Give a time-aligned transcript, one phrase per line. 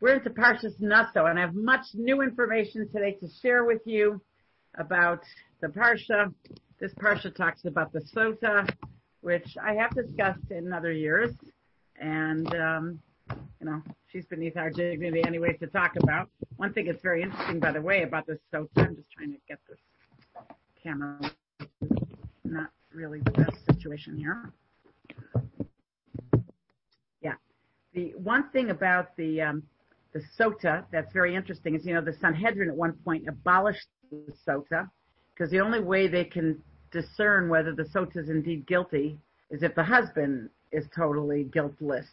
[0.00, 4.20] We're into Parshas Naso, and I have much new information today to share with you
[4.76, 5.20] about
[5.60, 6.34] the Parsha.
[6.80, 8.68] This Parsha talks about the Sota,
[9.20, 11.30] which I have discussed in other years,
[12.00, 13.00] and um,
[13.60, 16.28] you know she's beneath our dignity anyway to talk about.
[16.56, 18.68] One thing that's very interesting, by the way, about this Sota.
[18.76, 19.78] I'm just trying to get this
[20.82, 21.18] camera.
[22.44, 24.52] Not really the best situation here.
[27.22, 27.34] Yeah,
[27.94, 29.62] the one thing about the um,
[30.14, 34.32] the sota that's very interesting is, you know, the Sanhedrin at one point abolished the
[34.46, 34.88] sota
[35.34, 36.62] because the only way they can
[36.92, 39.18] discern whether the sota is indeed guilty
[39.50, 42.06] is if the husband is totally guiltless.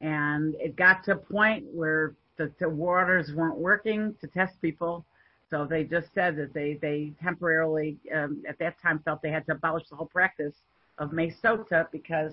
[0.00, 5.04] And it got to a point where the, the waters weren't working to test people.
[5.50, 9.44] So they just said that they, they temporarily, um, at that time, felt they had
[9.46, 10.54] to abolish the whole practice
[10.98, 12.32] of Mesota because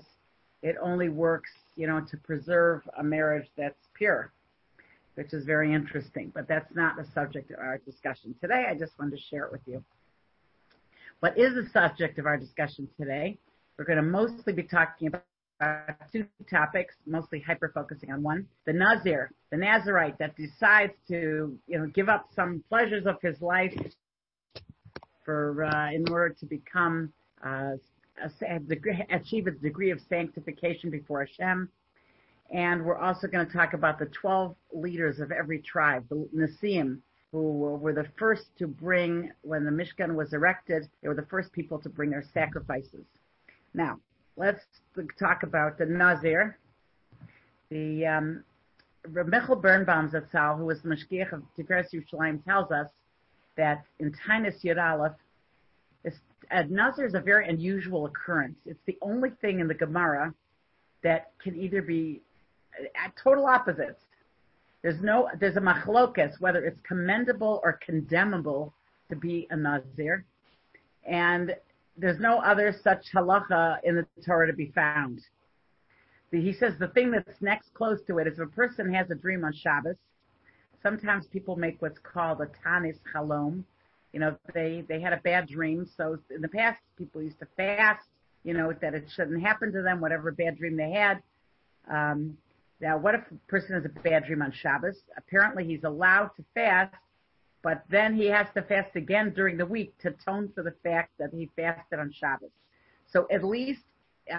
[0.62, 4.32] it only works, you know, to preserve a marriage that's pure
[5.18, 8.66] which is very interesting, but that's not the subject of our discussion today.
[8.70, 9.82] I just wanted to share it with you.
[11.18, 13.36] What is the subject of our discussion today?
[13.76, 15.24] We're going to mostly be talking about
[16.12, 18.46] two topics, mostly hyper focusing on one.
[18.64, 23.42] The Nazir, the Nazarite that decides to, you know, give up some pleasures of his
[23.42, 23.74] life
[25.24, 27.12] for, uh, in order to become,
[27.44, 27.72] uh,
[29.10, 31.68] achieve a degree of sanctification before Hashem
[32.50, 36.98] and we're also going to talk about the 12 leaders of every tribe, the Nasiim,
[37.32, 41.52] who were the first to bring, when the Mishkan was erected, they were the first
[41.52, 43.04] people to bring their sacrifices.
[43.74, 44.00] Now,
[44.36, 44.64] let's
[45.18, 46.56] talk about the Nazir.
[47.70, 48.44] The um,
[49.26, 52.88] Michael Birnbaum Zatzal, who was the Mashgiach of Tiferes Yerushalayim, tells us
[53.56, 55.12] that in Taanis Yud Aleph,
[56.50, 58.56] a Nazir is a very unusual occurrence.
[58.64, 60.32] It's the only thing in the Gemara
[61.02, 62.22] that can either be
[63.22, 64.02] total opposites.
[64.82, 68.72] There's no, there's a machlokas, whether it's commendable or condemnable
[69.10, 70.24] to be a Nazir.
[71.04, 71.54] And
[71.96, 75.20] there's no other such halacha in the Torah to be found.
[76.30, 79.14] He says the thing that's next close to it is if a person has a
[79.14, 79.96] dream on Shabbos,
[80.82, 83.64] sometimes people make what's called a tanis halom.
[84.12, 85.88] You know, they, they had a bad dream.
[85.96, 88.06] So in the past, people used to fast,
[88.44, 91.22] you know, that it shouldn't happen to them, whatever bad dream they had.
[91.90, 92.36] Um,
[92.80, 94.96] now, what if a person has a bad dream on Shabbos?
[95.16, 96.94] Apparently he's allowed to fast,
[97.62, 101.10] but then he has to fast again during the week to atone for the fact
[101.18, 102.50] that he fasted on Shabbos.
[103.12, 103.82] So at least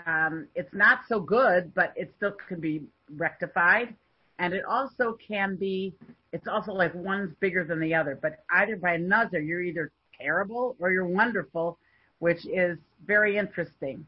[0.06, 2.84] um, it's not so good, but it still can be
[3.18, 3.96] rectified.
[4.38, 5.94] And it also can be,
[6.32, 8.18] it's also like one's bigger than the other.
[8.22, 11.78] But either by another, you're either terrible or you're wonderful,
[12.20, 14.06] which is very interesting.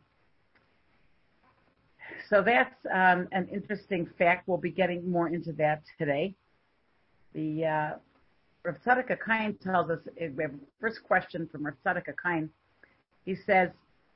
[2.32, 4.48] So that's um, an interesting fact.
[4.48, 6.34] We'll be getting more into that today.
[7.34, 7.90] The uh,
[8.64, 12.48] Rav Tzadok HaKohen tells us, uh, we have first question from Rav Tzadok HaKohen.
[13.26, 13.72] He says,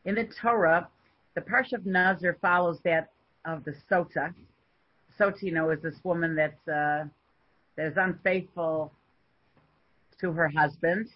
[0.05, 0.87] in the Torah,
[1.33, 3.09] the Parsha of Nazir follows that
[3.43, 4.33] of the Sota.
[5.19, 7.03] Sota, you know, is this woman that's, uh,
[7.75, 8.93] that is unfaithful
[10.21, 11.09] to her husband.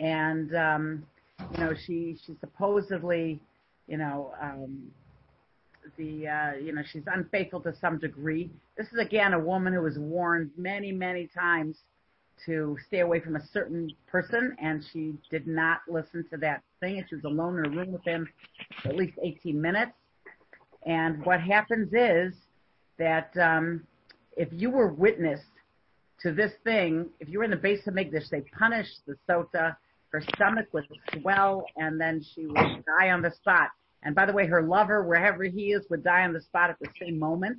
[0.00, 1.06] And, um,
[1.52, 3.40] you know, she, she supposedly,
[3.86, 4.90] you know, um,
[5.96, 8.50] the uh, you know she's unfaithful to some degree.
[8.76, 11.76] This is again a woman who was warned many many times
[12.46, 16.98] to stay away from a certain person, and she did not listen to that thing.
[16.98, 18.28] And she was alone in a room with him
[18.82, 19.92] for at least 18 minutes.
[20.84, 22.34] And what happens is
[22.98, 23.86] that um,
[24.36, 25.40] if you were witness
[26.20, 29.76] to this thing, if you were in the Beis Hamikdash, they punished the sota.
[30.10, 30.86] Her stomach would
[31.20, 33.70] swell, and then she would die on the spot.
[34.04, 36.78] And by the way, her lover, wherever he is, would die on the spot at
[36.78, 37.58] the same moment.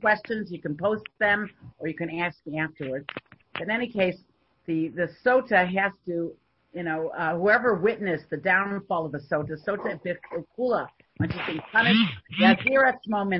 [0.00, 1.48] questions, you can post them
[1.78, 3.06] or you can ask me afterwards.
[3.60, 4.16] In any case,
[4.66, 6.32] the, the sota has to,
[6.72, 10.88] you know, uh, whoever witnessed the downfall of the sota, sota bikula,
[11.18, 12.00] when she's being punished,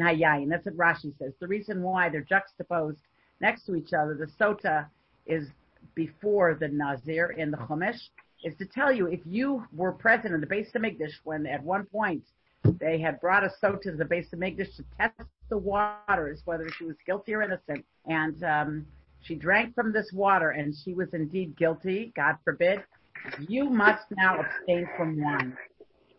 [0.01, 0.49] hayayin.
[0.49, 1.33] That's what Rashi says.
[1.41, 3.01] The reason why they're juxtaposed
[3.41, 4.87] next to each other, the sota
[5.27, 5.49] is
[5.95, 8.01] before the nazir in the chumash,
[8.45, 11.87] is to tell you if you were present in the Beis Hamikdash when at one
[11.87, 12.23] point
[12.79, 16.85] they had brought a sota to the Beis Hamikdash to test the waters, whether she
[16.85, 18.87] was guilty or innocent, and um,
[19.23, 22.83] she drank from this water and she was indeed guilty, God forbid,
[23.49, 25.57] you must now abstain from wine.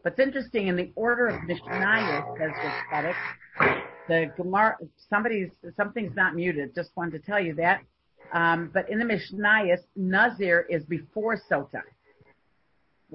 [0.01, 2.51] What's interesting in the order of Mishnayos, says
[2.91, 3.13] the
[4.07, 4.77] the Gemara,
[5.09, 7.81] somebody's, something's not muted, just wanted to tell you that.
[8.33, 11.81] Um, but in the Mishnayos, Nazir is before Sota.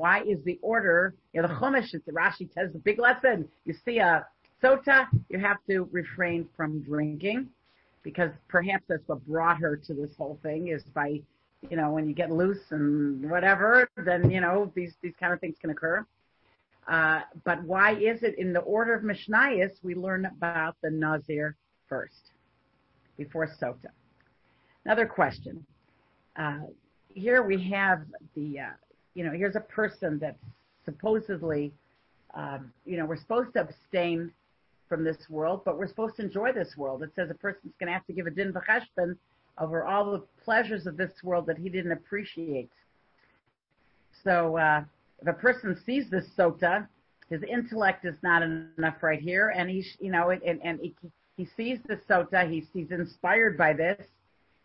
[0.01, 1.15] Why is the order?
[1.33, 3.37] You know, the Chumash, Rashi tells the big lesson.
[3.67, 4.27] You see a
[4.63, 4.99] sota,
[5.31, 7.41] you have to refrain from drinking.
[8.03, 11.21] because perhaps that's what brought her to this whole thing is by,
[11.69, 15.41] you know, when you get loose and whatever, then, you know, these, these kind of
[15.41, 16.05] things can occur.
[16.89, 21.57] Uh, but why is it in the order of Mishnayos we learn about the Nazir
[21.89, 22.33] first
[23.17, 23.91] before Sota?
[24.85, 25.65] Another question.
[26.37, 26.61] Uh,
[27.13, 28.01] here we have
[28.35, 28.71] the, uh,
[29.15, 30.39] you know, here's a person that's
[30.85, 31.73] supposedly,
[32.35, 34.33] um, you know, we're supposed to abstain
[34.89, 37.03] from this world, but we're supposed to enjoy this world.
[37.03, 39.17] It says a person's going to have to give a din v'cheshbon
[39.59, 42.71] over all the pleasures of this world that he didn't appreciate.
[44.25, 44.83] So uh,
[45.21, 46.87] if a person sees this sota,
[47.29, 50.95] his intellect is not enough right here, and he's, you know, and, and he,
[51.37, 54.01] he sees the sota, he's, he's inspired by this.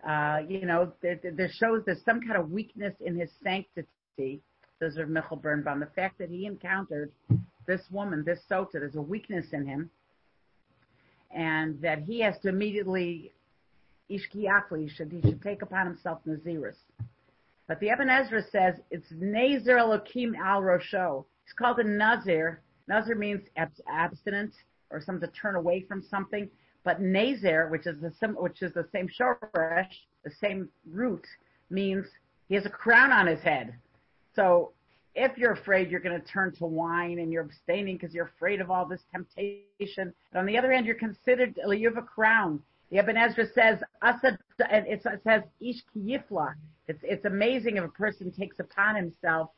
[0.07, 3.87] Uh, you know, there, there shows there's some kind of weakness in his sanctity.
[4.17, 5.79] Those are Michal Birnbaum.
[5.79, 7.11] The fact that he encountered
[7.67, 9.89] this woman, this sota, there's a weakness in him
[11.35, 13.31] and that he has to immediately
[14.09, 16.77] ishkiyafli should he should take upon himself nazirus.
[17.67, 21.25] But the Ibn Ezra says it's Nazir Elokim al Rosho.
[21.43, 22.61] It's called a Nazir.
[22.87, 24.53] Nazir means abstinent
[24.91, 26.49] or something to turn away from something.
[26.83, 29.89] But Nazir, which is the which is the same shoresh,
[30.23, 31.25] the same root,
[31.69, 32.05] means
[32.47, 33.73] he has a crown on his head.
[34.35, 34.71] So
[35.15, 38.59] if you're afraid you're going to turn to wine and you're abstaining because you're afraid
[38.59, 40.13] of all this temptation.
[40.31, 42.61] But on the other hand, you're considered, you have a crown.
[42.91, 46.53] The Ibn Ezra says, Asad, it says, Ish Kiyifla.
[46.87, 49.49] It's, it's amazing if a person takes upon himself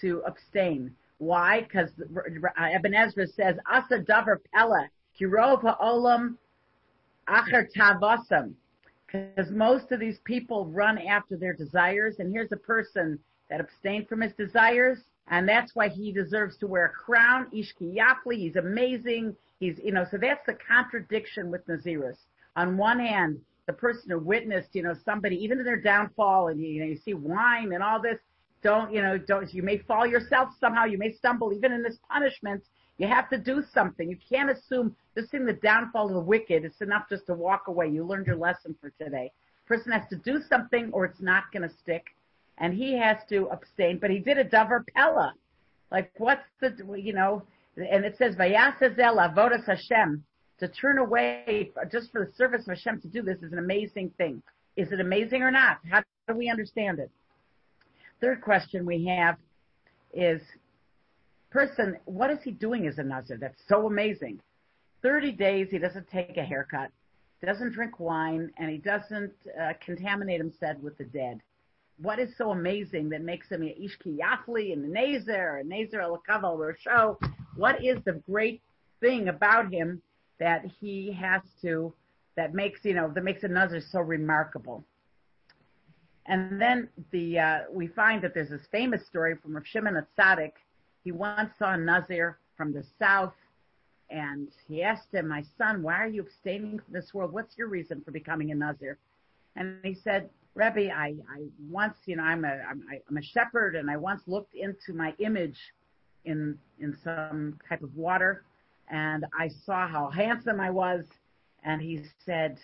[0.00, 0.94] to abstain.
[1.18, 1.60] Why?
[1.60, 4.88] Because uh, Ibn Ezra says, Asa davar pella,
[5.20, 6.36] kirov ha'olam
[7.28, 8.54] acher tavasam.
[9.06, 13.20] Because most of these people run after their desires, and here's a person
[13.54, 14.98] that abstained from his desires,
[15.28, 17.46] and that's why he deserves to wear a crown.
[17.54, 19.36] Ishki Yafli, he's amazing.
[19.60, 22.16] He's, you know, so that's the contradiction with Naziris.
[22.56, 26.60] On one hand, the person who witnessed, you know, somebody, even in their downfall, and
[26.60, 28.18] you know, you see wine and all this,
[28.64, 31.98] don't, you know, don't, you may fall yourself somehow, you may stumble, even in this
[32.10, 32.64] punishment,
[32.98, 34.10] you have to do something.
[34.10, 37.68] You can't assume just in the downfall of the wicked, it's enough just to walk
[37.68, 37.88] away.
[37.88, 39.30] You learned your lesson for today.
[39.66, 42.06] Person has to do something or it's not going to stick
[42.58, 45.34] and he has to abstain, but he did a davar pella.
[45.90, 47.42] Like what's the, you know,
[47.76, 50.24] and it says, Vayasazel avodas Hashem,
[50.60, 54.10] to turn away just for the service of Hashem to do this is an amazing
[54.16, 54.42] thing.
[54.76, 55.78] Is it amazing or not?
[55.90, 57.10] How do we understand it?
[58.20, 59.36] Third question we have
[60.12, 60.40] is,
[61.50, 63.36] person, what is he doing as a Nazir?
[63.36, 64.40] That's so amazing.
[65.02, 66.90] 30 days, he doesn't take a haircut,
[67.44, 71.40] doesn't drink wine, and he doesn't uh, contaminate himself with the dead
[71.98, 76.02] what is so amazing that makes him a Ishki Yafli and a Nazer, and Nazer
[76.02, 77.16] al Kaval Rosho?
[77.56, 78.62] What is the great
[79.00, 80.02] thing about him
[80.40, 81.92] that he has to,
[82.36, 84.84] that makes, you know, that makes a Nazir so remarkable?
[86.26, 90.52] And then the, uh, we find that there's this famous story from Rav Shimon HaTzaddik.
[91.04, 93.34] He once saw a Nazir from the south
[94.10, 97.32] and he asked him, my son, why are you abstaining from this world?
[97.32, 98.98] What's your reason for becoming a Nazir?
[99.56, 103.74] And he said, Rebbe, I, I once, you know, I'm a, I'm, I'm a shepherd
[103.74, 105.58] and I once looked into my image
[106.24, 108.44] in, in some type of water
[108.90, 111.04] and I saw how handsome I was.
[111.64, 112.58] And he said,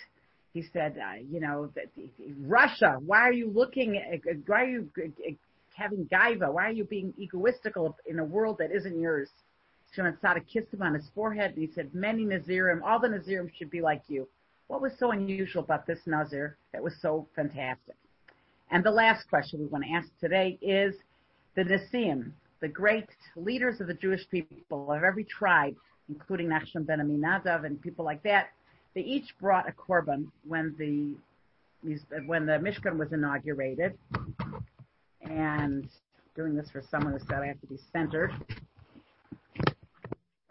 [0.53, 1.71] he said, uh, you know,
[2.43, 5.33] Rasha, why are you looking at, why are you uh, uh,
[5.75, 6.53] having gaiva?
[6.53, 9.29] Why are you being egoistical in a world that isn't yours?
[9.95, 13.51] Shimon Tzaddik kissed him on his forehead and he said, many Nazirim, all the Nazirim
[13.57, 14.29] should be like you.
[14.71, 17.97] What was so unusual about this Nazir that was so fantastic?
[18.71, 20.95] And the last question we want to ask today is
[21.57, 25.75] the Nasiim, the great leaders of the Jewish people of every tribe,
[26.09, 28.51] including Nachshon ben Aminadav and people like that,
[28.95, 31.17] they each brought a korban when the
[32.27, 33.99] when the Mishkan was inaugurated.
[35.23, 35.89] And
[36.37, 38.31] doing this for someone who said I have to be centered.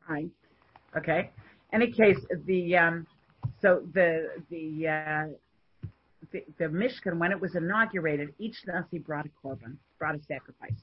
[0.06, 0.30] Fine.
[0.98, 1.30] Okay.
[1.72, 3.08] Any case, the um,
[3.62, 5.26] so the the, uh,
[6.32, 10.80] the the Mishkan when it was inaugurated, each Nasi brought a korban, brought a sacrifice,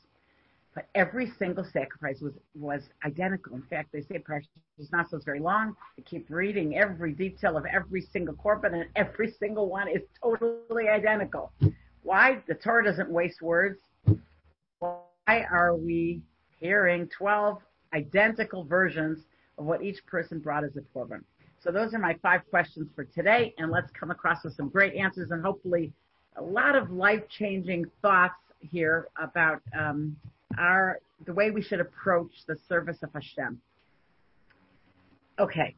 [0.75, 3.55] but every single sacrifice was was identical.
[3.55, 5.75] In fact, they say Parshas Naso is very long.
[5.97, 10.89] They keep reading every detail of every single korban, and every single one is totally
[10.89, 11.53] identical.
[12.03, 12.43] Why?
[12.47, 13.79] The Torah doesn't waste words.
[14.79, 16.21] Why are we
[16.61, 17.59] hearing 12
[17.95, 19.25] identical versions
[19.59, 21.23] of what each person brought as a korban?
[21.67, 24.95] So those are my five questions for today, and let's come across with some great
[24.95, 25.93] answers and hopefully
[26.37, 30.17] a lot of life-changing thoughts here about um,
[30.59, 33.61] our the way we should approach the service of Hashem.
[35.41, 35.75] Okay.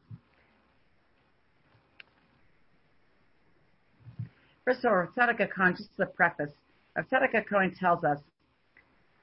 [4.65, 6.51] First of all, Tzadok HaKohen, just the preface,
[6.99, 8.19] Tzadok HaKohen tells us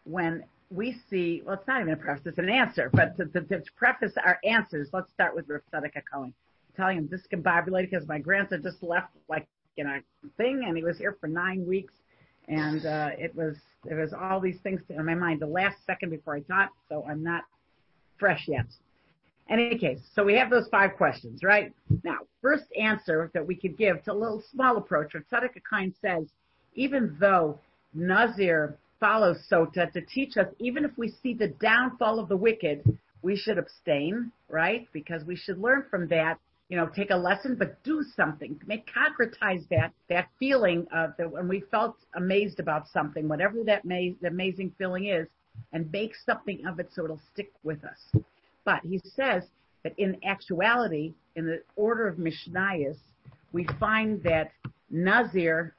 [0.03, 0.43] when
[0.73, 3.63] we see, well, it's not even a preface, it's an answer, but to, to, to
[3.77, 6.33] preface our answers, let's start with Tzadok HaKohen.
[6.77, 10.01] Him discombobulated because my grandson just left like in a
[10.37, 11.93] thing and he was here for nine weeks
[12.49, 16.11] and uh, it was it was all these things in my mind the last second
[16.11, 17.45] before I taught, so I'm not
[18.19, 18.67] fresh yet.
[19.49, 21.73] In any case, so we have those five questions, right?
[22.03, 25.95] Now, first answer that we could give to a little small approach, what Tzadok HaKohen
[26.03, 26.27] says,
[26.75, 27.61] even though
[27.95, 32.99] Nazir follows Sota to teach us, even if we see the downfall of the wicked,
[33.23, 34.89] we should abstain, right?
[34.93, 38.61] Because we should learn from that, you know, take a lesson, but do something.
[38.67, 43.85] Make concretize that that feeling of that when we felt amazed about something, whatever that
[43.85, 45.29] may, amazing feeling is,
[45.73, 48.23] and make something of it so it'll stick with us.
[48.65, 49.45] But he says
[49.85, 52.99] that in actuality, in the order of Mishnayos,
[53.53, 54.51] we find that
[54.91, 55.77] Nazir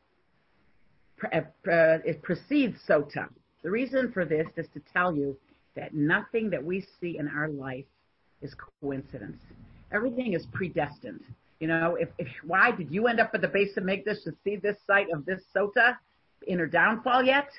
[1.33, 3.27] uh, uh, it precedes Sota.
[3.63, 5.35] The reason for this is to tell you
[5.75, 7.85] that nothing that we see in our life
[8.41, 9.41] is coincidence.
[9.91, 11.23] Everything is predestined.
[11.59, 14.57] You know, if, if why did you end up at the Beis Hamikdash to see
[14.57, 15.95] this site of this Sota
[16.45, 17.49] in her downfall yet?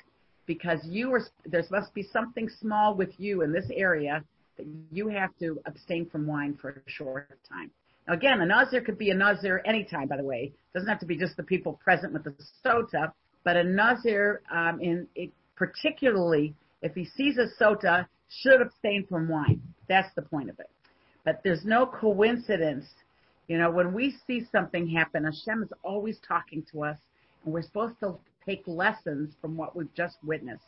[0.45, 4.23] Because you were there must be something small with you in this area
[4.57, 7.71] that you have to abstain from wine for a short time.
[8.07, 10.53] Now again, a Nazir could be a Nazir anytime, by the way.
[10.53, 12.33] It doesn't have to be just the people present with the
[12.65, 13.11] Sota,
[13.43, 19.27] but a Nazir, um, in it, particularly if he sees a Sota, should abstain from
[19.27, 19.61] wine.
[19.87, 20.69] That's the point of it.
[21.25, 22.85] But there's no coincidence.
[23.47, 26.97] You know, when we see something happen, Hashem is always talking to us,
[27.43, 30.63] and we're supposed to take lessons from what we've just witnessed.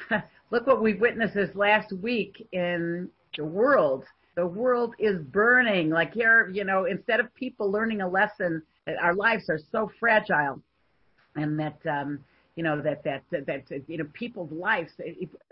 [0.50, 4.04] Look what we've witnessed this last week in the world.
[4.34, 5.90] The world is burning.
[5.90, 9.90] Like here, you know, instead of people learning a lesson that our lives are so
[10.00, 10.60] fragile
[11.36, 12.24] and that, um,
[12.56, 14.92] you know, that, that, that, that, you know, people's lives,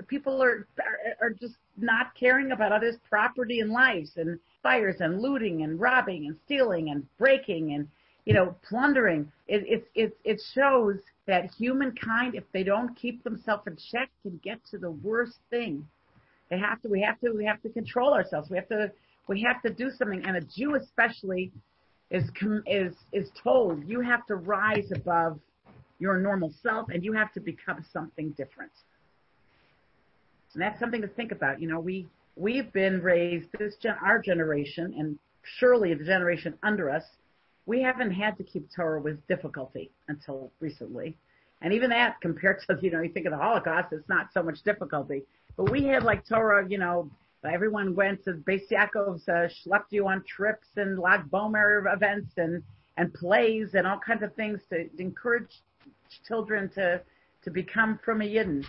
[0.07, 5.21] people are, are, are just not caring about others' property and lives and fires and
[5.21, 7.89] looting and robbing and stealing and breaking and,
[8.27, 9.31] you know, plundering.
[9.49, 14.39] It, it, it, it shows that humankind, if they don't keep themselves in check, can
[14.43, 15.87] get to the worst thing
[16.51, 16.89] they have to.
[16.89, 17.31] We have to.
[17.31, 18.51] We have to control ourselves.
[18.51, 18.91] We have to.
[19.29, 20.23] We have to do something.
[20.27, 21.53] And a Jew, especially,
[22.11, 22.29] is
[22.67, 25.39] is is told you have to rise above
[26.01, 28.73] your normal self and you have to become something different.
[30.55, 31.61] And that's something to think about.
[31.61, 35.19] You know, we we've been raised this gen, our generation, and
[35.59, 37.05] surely the generation under us,
[37.67, 41.17] we haven't had to keep Torah with difficulty until recently.
[41.63, 44.43] And even that, compared to you know, you think of the Holocaust, it's not so
[44.43, 45.23] much difficulty.
[45.57, 47.11] But we had like Torah, you know,
[47.45, 52.63] everyone went to Beis Yaakov's, uh, schlepped you on trips and Lag Bomer events and,
[52.97, 55.51] and plays and all kinds of things to, to encourage
[56.27, 57.01] children to,
[57.45, 58.65] to become from a Yidden.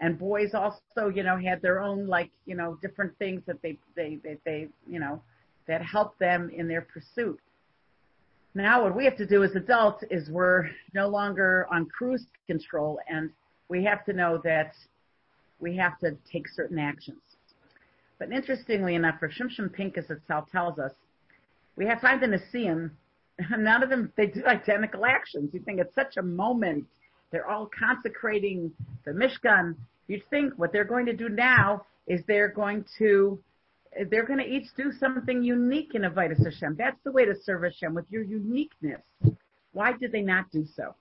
[0.00, 3.78] And boys also, you know, had their own like, you know, different things that they,
[3.96, 5.22] they, they, they, you know,
[5.66, 7.38] that helped them in their pursuit.
[8.54, 12.98] Now what we have to do as adults is we're no longer on cruise control
[13.08, 13.30] and
[13.68, 14.72] we have to know that
[15.60, 17.20] we have to take certain actions.
[18.18, 20.92] But interestingly enough, Rav Shimshon Pincus itself tells us,
[21.76, 22.90] we have find the Nasiim,
[23.58, 25.50] none of them, they do identical actions.
[25.52, 26.86] You think it's such a moment.
[27.30, 28.72] They're all consecrating
[29.04, 29.76] the Mishkan.
[30.08, 33.38] You'd think what they're going to do now is they're going to,
[34.10, 36.76] they're going to each do something unique in Avodas Hashem.
[36.76, 39.02] That's the way to serve Hashem with your uniqueness.
[39.72, 40.94] Why did they not do so?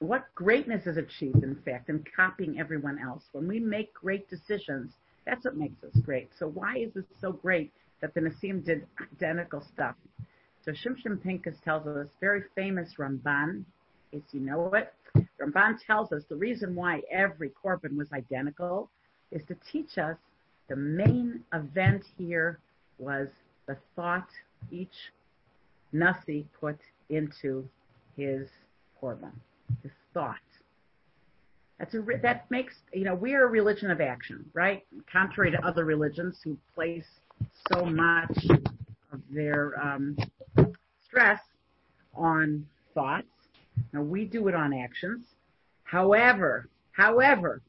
[0.00, 3.24] what greatness is achieved, in fact, in copying everyone else.
[3.32, 4.92] When we make great decisions,
[5.26, 6.30] that's what makes us great.
[6.38, 9.94] So why is it so great that the Nasiim did identical stuff?
[10.64, 13.64] So Shimshon Pincus tells us, very famous Ramban,
[14.12, 14.92] if you know it,
[15.40, 18.90] Ramban tells us the reason why every korban was identical
[19.30, 20.16] is to teach us
[20.68, 22.58] the main event here
[22.98, 23.28] was
[23.66, 24.28] the thought
[24.70, 25.12] each
[25.92, 26.78] Nasi put
[27.08, 27.66] into
[28.16, 28.48] his
[29.02, 29.32] korban
[29.82, 30.36] his thought.
[31.78, 34.84] That's a, that makes, you know, we are a religion of action, right?
[35.10, 37.06] Contrary to other religions who place
[37.72, 38.46] so much
[39.12, 40.16] of their um,
[41.04, 41.40] stress
[42.14, 43.26] on thoughts.
[43.92, 45.24] Now we do it on actions.
[45.84, 47.62] However, however,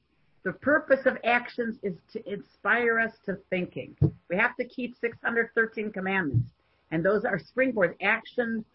[0.43, 3.95] the purpose of actions is to inspire us to thinking.
[4.29, 6.49] We have to keep 613 commandments,
[6.91, 7.95] and those are springboards.
[8.01, 8.65] Action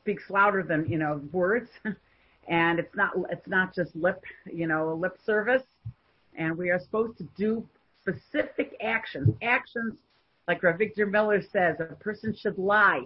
[0.00, 1.70] speaks louder than you know words.
[2.48, 4.22] and it's not it's not just lip
[4.52, 5.62] you know lip service
[6.36, 7.66] and we are supposed to do
[8.00, 9.94] specific actions actions
[10.48, 13.02] like Avigdor Miller says a person should lie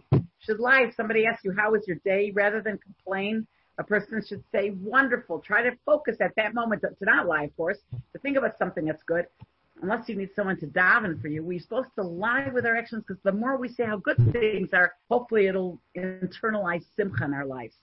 [0.47, 0.83] should lie.
[0.83, 3.47] If somebody asks you, how was your day, rather than complain,
[3.78, 5.40] a person should say, wonderful.
[5.40, 7.78] Try to focus at that moment to, to not lie, of course,
[8.12, 9.26] to think about something that's good.
[9.83, 13.05] Unless you need someone to daven for you, we're supposed to lie with our actions
[13.07, 17.45] because the more we say how good things are, hopefully it'll internalize simcha in our
[17.45, 17.75] lives.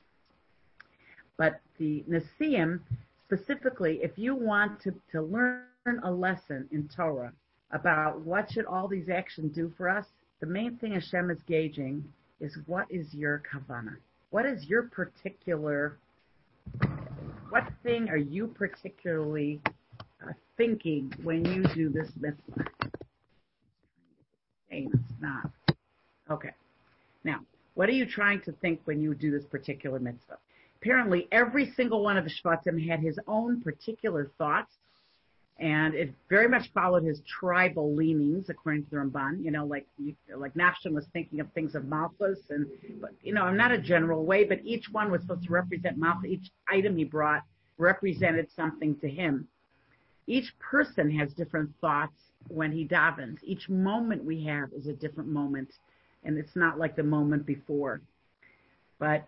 [1.38, 2.80] But the Nasiim,
[3.26, 5.66] specifically, if you want to, to learn
[6.04, 7.34] a lesson in Torah
[7.74, 10.06] about what should all these actions do for us,
[10.40, 12.04] the main thing Hashem is gauging
[12.40, 13.98] is what is your kavana?
[14.30, 15.98] What is your particular,
[17.50, 19.60] what thing are you particularly
[20.22, 22.66] uh, thinking when you do this mitzvah?
[24.70, 25.52] It's not.
[26.30, 26.52] Okay.
[27.24, 27.42] Now,
[27.76, 30.38] what are you trying to think when you do this particular mitzvah?
[30.82, 34.74] Apparently, every single one of the Shvatim had his own particular thoughts
[35.60, 39.44] and it very much followed his tribal leanings, according to the Ramban.
[39.44, 39.88] You know, like
[40.36, 42.68] like Nachshon was thinking of things of Malchus, and
[43.00, 45.98] but you know, I'm not a general way, but each one was supposed to represent
[45.98, 46.32] Malchus.
[46.32, 47.44] Each item he brought
[47.78, 49.48] represented something to him.
[50.26, 52.18] Each person has different thoughts
[52.48, 53.38] when he davens.
[53.44, 55.70] Each moment we have is a different moment,
[56.24, 58.02] and it's not like the moment before.
[59.00, 59.28] But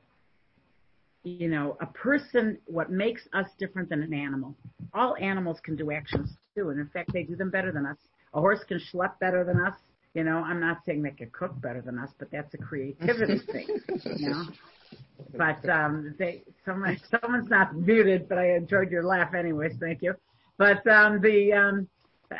[1.26, 4.56] you know, a person, what makes us different than an animal.
[4.94, 7.98] All animals can do actions too, and in fact, they do them better than us.
[8.36, 9.74] A horse can schlep better than us.
[10.14, 13.40] You know, I'm not saying they can cook better than us, but that's a creativity
[13.52, 13.68] thing.
[14.18, 14.44] You know,
[15.36, 19.74] but um, they someone someone's not muted, but I enjoyed your laugh anyways.
[19.80, 20.14] Thank you.
[20.58, 21.88] But um, the um,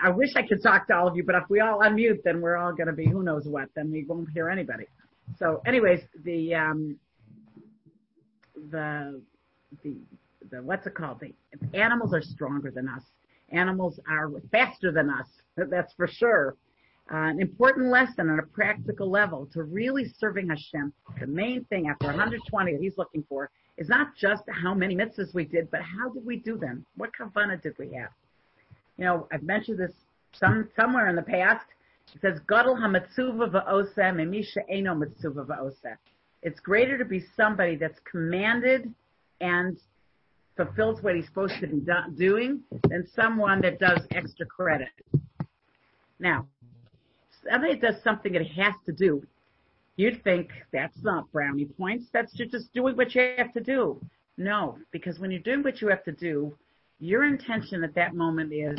[0.02, 2.40] I wish I could talk to all of you, but if we all unmute, then
[2.40, 3.68] we're all going to be who knows what.
[3.76, 4.86] Then we won't hear anybody.
[5.40, 7.00] So, anyways, the um,
[8.72, 9.22] the
[9.84, 9.98] the
[10.52, 11.22] the what's it called?
[11.22, 13.04] The animals are stronger than us.
[13.52, 15.28] Animals are faster than us.
[15.58, 16.56] That's for sure.
[17.12, 20.92] Uh, an important lesson on a practical level to really serving Hashem.
[21.20, 25.34] The main thing after 120 that he's looking for is not just how many mitzvahs
[25.34, 26.84] we did, but how did we do them?
[26.96, 28.10] What kavana did we have?
[28.98, 29.92] You know, I've mentioned this
[30.34, 31.66] some somewhere in the past.
[32.16, 35.98] It says, "Gadol hamatzuva va'oseh memisha eno matzuva va'oseh."
[36.46, 38.94] It's greater to be somebody that's commanded
[39.42, 39.80] and
[40.56, 44.92] fulfills what he's supposed to be do- doing than someone that does extra credit.
[46.20, 46.46] Now,
[47.50, 49.26] somebody does something that he has to do.
[49.96, 52.06] You'd think that's not brownie points.
[52.14, 54.00] That's just doing what you have to do.
[54.38, 56.56] No, because when you're doing what you have to do,
[57.00, 58.78] your intention at that moment is,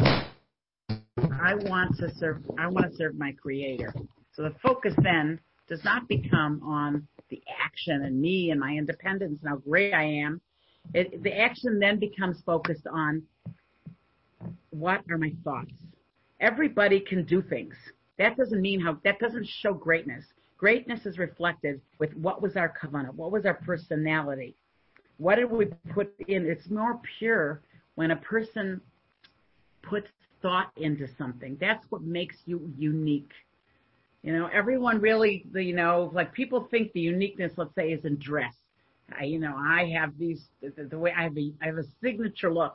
[0.88, 3.92] I want to serve, I want to serve my creator.
[4.34, 9.40] So the focus then does not become on the action and me and my independence
[9.42, 10.40] and how great I am.
[10.94, 13.22] It, the action then becomes focused on
[14.70, 15.72] what are my thoughts.
[16.40, 17.74] Everybody can do things.
[18.18, 20.24] That doesn't mean how, that doesn't show greatness.
[20.58, 24.56] Greatness is reflected with what was our kavana, what was our personality,
[25.18, 26.46] what did we put in.
[26.46, 27.62] It's more pure
[27.96, 28.80] when a person
[29.82, 30.08] puts
[30.42, 31.56] thought into something.
[31.60, 33.32] That's what makes you unique.
[34.26, 38.16] You know, everyone really, you know, like people think the uniqueness, let's say, is in
[38.16, 38.56] dress.
[39.16, 41.84] I, you know, I have these, the, the way I have a, I have a
[42.02, 42.74] signature look,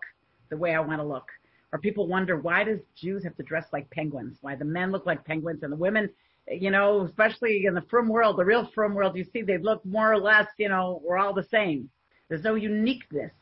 [0.50, 1.28] the way I want to look.
[1.74, 4.38] Or people wonder why does Jews have to dress like penguins?
[4.40, 6.10] Why the men look like penguins and the women,
[6.48, 9.86] you know, especially in the frum world, the real frum world, you see they look
[9.86, 11.90] more or less, you know, we're all the same.
[12.30, 13.34] There's no uniqueness.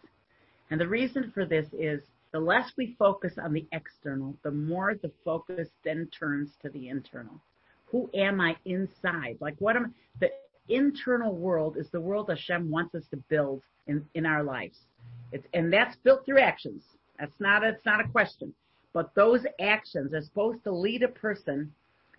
[0.71, 4.95] And the reason for this is the less we focus on the external, the more
[4.95, 7.39] the focus then turns to the internal
[7.91, 9.37] who am I inside?
[9.39, 10.29] Like what am the
[10.67, 14.77] internal world is the world Hashem wants us to build in, in our lives.
[15.31, 16.83] It's, and that's built through actions.
[17.19, 18.53] That's not, it's not a question.
[18.93, 21.71] But those actions are supposed to lead a person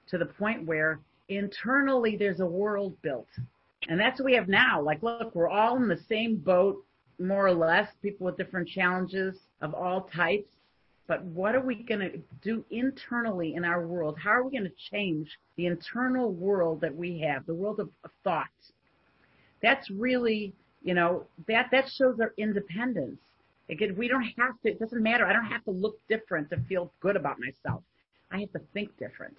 [0.09, 3.29] to the point where internally there's a world built.
[3.89, 4.81] And that's what we have now.
[4.81, 6.85] Like, look, we're all in the same boat,
[7.19, 10.51] more or less, people with different challenges of all types.
[11.11, 14.17] But what are we going to do internally in our world?
[14.17, 17.89] How are we going to change the internal world that we have, the world of,
[18.05, 18.71] of thoughts?
[19.61, 23.19] That's really, you know, that, that shows our independence.
[23.69, 25.27] Again, we don't have to, it doesn't matter.
[25.27, 27.83] I don't have to look different to feel good about myself.
[28.31, 29.37] I have to think different.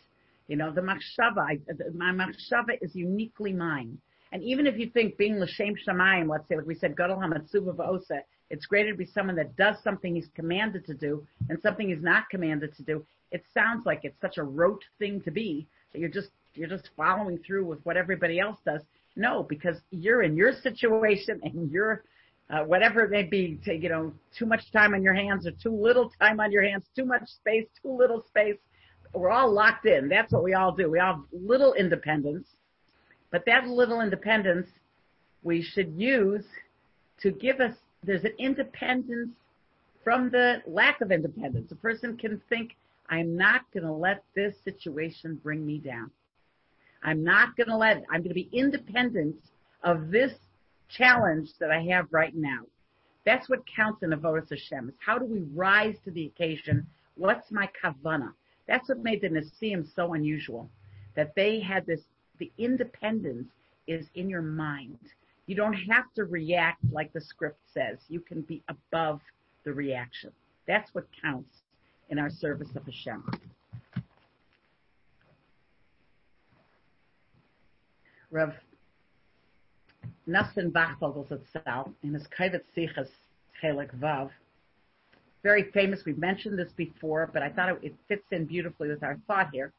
[0.50, 3.98] You know, the machshava, I, the, my machshava is uniquely mine.
[4.34, 7.74] And even if you think being l'shem shamayim, let's say, like we said, gadol hamatzuva
[7.78, 8.20] v'osa,
[8.52, 12.04] it's greater to be someone that does something he's commanded to do than something he's
[12.04, 13.06] not commanded to do.
[13.32, 16.90] It sounds like it's such a rote thing to be that you're just you're just
[16.98, 18.82] following through with what everybody else does.
[19.16, 22.04] No, because you're in your situation and you're
[22.52, 25.52] uh, whatever it may be, to, you know, too much time on your hands or
[25.52, 28.58] too little time on your hands, too much space, too little space.
[29.14, 30.10] We're all locked in.
[30.10, 30.90] That's what we all do.
[30.90, 32.48] We all have little independence.
[33.32, 34.68] But that little independence
[35.44, 36.44] we should use
[37.22, 39.30] to give us, there's an independence
[40.04, 41.72] from the lack of independence.
[41.72, 42.76] A person can think,
[43.10, 46.10] I'm not going to let this situation bring me down.
[47.04, 48.04] I'm not going to let it.
[48.10, 49.36] I'm going to be independent
[49.84, 50.32] of this
[50.90, 52.62] challenge that I have right now.
[53.26, 54.90] That's what counts in Avodas Hashem.
[54.90, 56.88] Is how do we rise to the occasion?
[57.16, 58.34] What's my kavana?
[58.68, 60.70] That's what made the Nasiim so unusual.
[61.16, 62.02] That they had this,
[62.40, 63.50] the independence
[63.88, 64.98] is in your mind.
[65.52, 67.98] You don't have to react like the script says.
[68.08, 69.20] You can be above
[69.66, 70.32] the reaction.
[70.66, 71.58] That's what counts
[72.10, 73.30] in our service of Hashem.
[78.32, 78.54] Rav
[80.26, 83.10] Nosson Wachtfogel Zatzal in his Kaivet Sichas
[83.62, 84.30] Chelik Vav,
[85.44, 86.04] very famous.
[86.06, 89.50] We've mentioned this before, but I thought it, it fits in beautifully with our thought
[89.52, 89.74] here.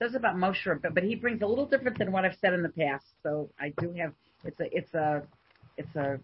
[0.00, 2.64] It says about Moshe, but he brings a little different than what I've said in
[2.64, 3.04] the past.
[3.22, 4.12] So I do have
[4.44, 5.22] it's a it's a
[5.76, 6.18] it's a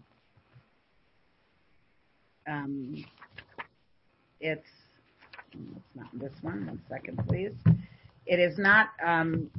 [2.47, 3.03] um,
[4.39, 4.67] it's
[5.51, 6.65] it's not this one.
[6.65, 7.53] One second, please.
[8.25, 8.89] It is not.
[9.05, 9.49] Um,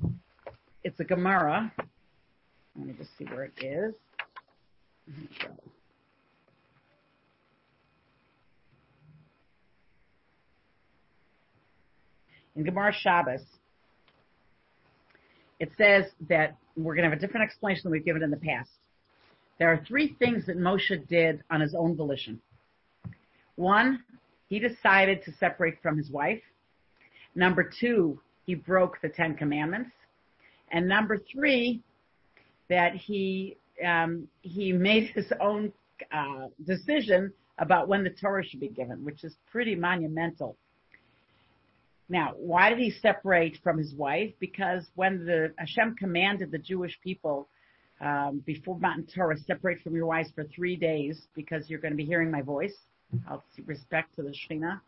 [0.82, 1.72] it's a Gemara.
[2.76, 3.94] Let me just see where it is.
[12.56, 13.40] In Gemara Shabbos,
[15.64, 18.36] it says that we're going to have a different explanation than we've given in the
[18.36, 18.68] past.
[19.58, 22.38] There are three things that Moshe did on his own volition.
[23.56, 24.04] One,
[24.50, 26.42] he decided to separate from his wife.
[27.34, 29.90] Number two, he broke the Ten Commandments.
[30.70, 31.80] And number three,
[32.68, 35.72] that he um, he made his own
[36.12, 40.56] uh, decision about when the Torah should be given, which is pretty monumental.
[42.08, 44.32] Now, why did he separate from his wife?
[44.38, 47.48] Because when the Hashem commanded the Jewish people
[48.00, 51.96] um, before Matan Torah, separate from your wives for three days because you're going to
[51.96, 52.74] be hearing my voice.
[53.28, 54.80] I'll respect to the Shekhinah.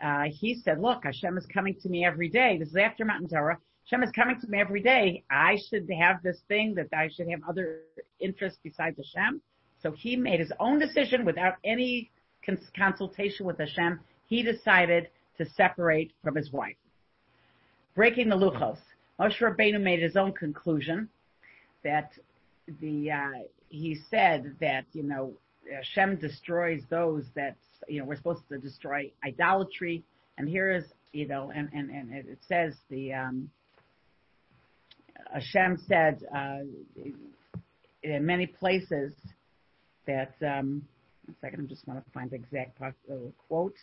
[0.00, 2.58] Uh, he said, look, Hashem is coming to me every day.
[2.58, 3.58] This is after Matan Torah.
[3.84, 5.22] Hashem is coming to me every day.
[5.30, 7.80] I should have this thing that I should have other
[8.20, 9.40] interests besides Hashem.
[9.82, 12.10] So he made his own decision without any
[12.44, 14.00] cons- consultation with Hashem.
[14.26, 16.76] He decided to separate from his wife.
[17.94, 18.78] Breaking the luchos.
[19.20, 21.08] Moshe Rabbeinu made his own conclusion
[21.84, 22.12] that
[22.80, 23.30] the uh,
[23.68, 25.32] he said that you know
[25.70, 27.56] Hashem destroys those that
[27.88, 30.02] you know we're supposed to destroy idolatry,
[30.38, 33.50] and here is you know and and and it says the um,
[35.32, 36.60] Hashem said uh,
[38.02, 39.12] in many places
[40.06, 40.82] that um,
[41.26, 42.78] one second I just want to find the exact
[43.48, 43.76] quote.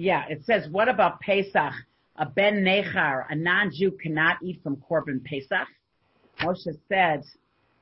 [0.00, 1.72] Yeah, it says, what about Pesach?
[2.18, 5.66] A ben nechar, a non-Jew cannot eat from Korban Pesach.
[6.38, 7.24] Moshe said,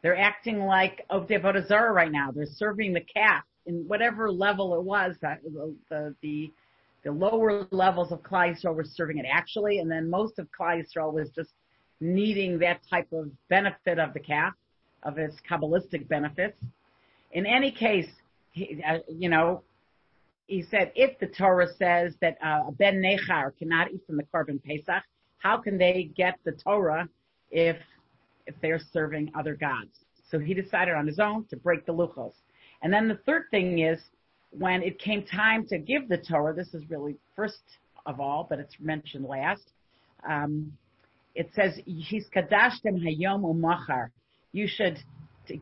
[0.00, 2.31] they're acting like Ovdei Avodah Zarah right now.
[2.35, 5.42] They're serving the calf in whatever level it was, that
[5.90, 6.50] the, the,
[7.05, 10.83] the lower levels of Klal Yisrael were serving it actually, and then most of Klal
[10.83, 11.50] Yisrael was just
[12.00, 14.55] needing that type of benefit of the calf,
[15.02, 16.57] of its Kabbalistic benefits.
[17.33, 18.09] In any case,
[18.57, 19.64] uh, you know,
[20.47, 24.63] he said, if the Torah says that uh, ben nechar cannot eat from the Korban
[24.63, 25.03] Pesach,
[25.39, 27.09] how can they get the Torah
[27.51, 27.77] if
[28.47, 30.05] if they're serving other gods?
[30.31, 32.35] So he decided on his own to break the luchos.
[32.83, 33.99] And then the third thing is
[34.51, 36.55] when it came time to give the Torah.
[36.55, 37.63] This is really first
[38.07, 39.73] of all, but it's mentioned last.
[40.29, 40.73] Um,
[41.35, 44.11] it says, "He's kadashtem hayom umachar."
[44.53, 44.99] You should,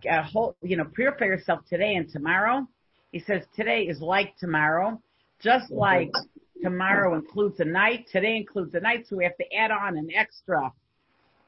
[0.09, 2.68] uh, hold, you know, purify yourself today and tomorrow
[3.14, 5.00] he says today is like tomorrow,
[5.40, 5.79] just mm-hmm.
[5.79, 6.12] like
[6.61, 10.09] tomorrow includes a night, today includes a night, so we have to add on an
[10.12, 10.72] extra,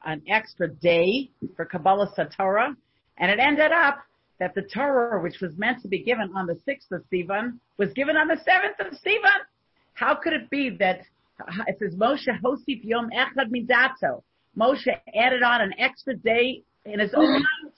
[0.05, 2.73] an extra day for Kabbalas HaTorah.
[3.17, 3.97] And it ended up
[4.39, 7.91] that the Torah, which was meant to be given on the 6th of Sivan, was
[7.91, 9.41] given on the 7th of Sivan.
[9.93, 11.01] How could it be that
[11.67, 14.23] it says Moshe Hosif Yom Echad Midato?
[14.57, 17.73] Moshe added on an extra day in his own mind.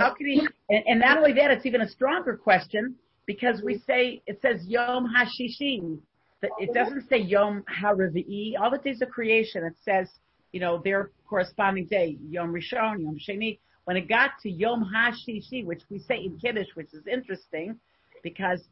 [0.00, 0.40] How could he?
[0.68, 3.82] And, and not only that, it's even a stronger question because we mm-hmm.
[3.86, 5.98] say it says Yom Hashishi.
[6.42, 6.72] It mm-hmm.
[6.72, 8.54] doesn't say Yom Haravi'i.
[8.60, 10.08] All the days of creation, it says
[10.52, 13.58] you know their corresponding day, Yom Rishon, Yom Sheni.
[13.84, 17.78] When it got to Yom Hashishi, which we say in Kiddush, which is interesting,
[18.22, 18.62] because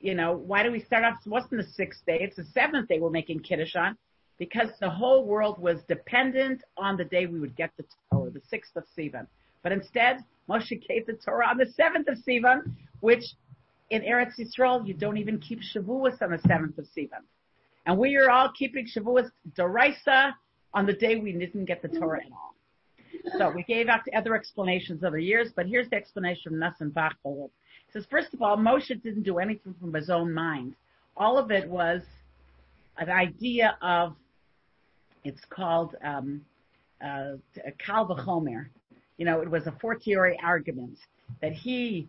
[0.00, 1.18] you know why do we start off?
[1.24, 3.96] It wasn't the sixth day; it's the seventh day we're making Kiddush on,
[4.38, 8.42] because the whole world was dependent on the day we would get the Torah, the
[8.48, 9.26] sixth of Sivan.
[9.62, 13.24] But instead, Moshe gave the Torah on the seventh of Sivan, which
[13.90, 17.24] in Eretz Yisrael, you don't even keep Shavuos on the seventh of Sivan.
[17.86, 20.32] And we are all keeping Shavuos Doraisa
[20.74, 22.54] on the day we didn't get the Torah at all.
[23.38, 27.46] So we gave out other explanations other years, but here's the explanation from Nassim Bachel.
[27.46, 30.74] It says, first of all, Moshe didn't do anything from his own mind.
[31.16, 32.02] All of it was
[32.98, 34.14] an idea of,
[35.24, 36.42] it's called um,
[37.04, 37.36] uh.
[39.16, 40.98] You know, it was a fortiori argument
[41.42, 42.08] that he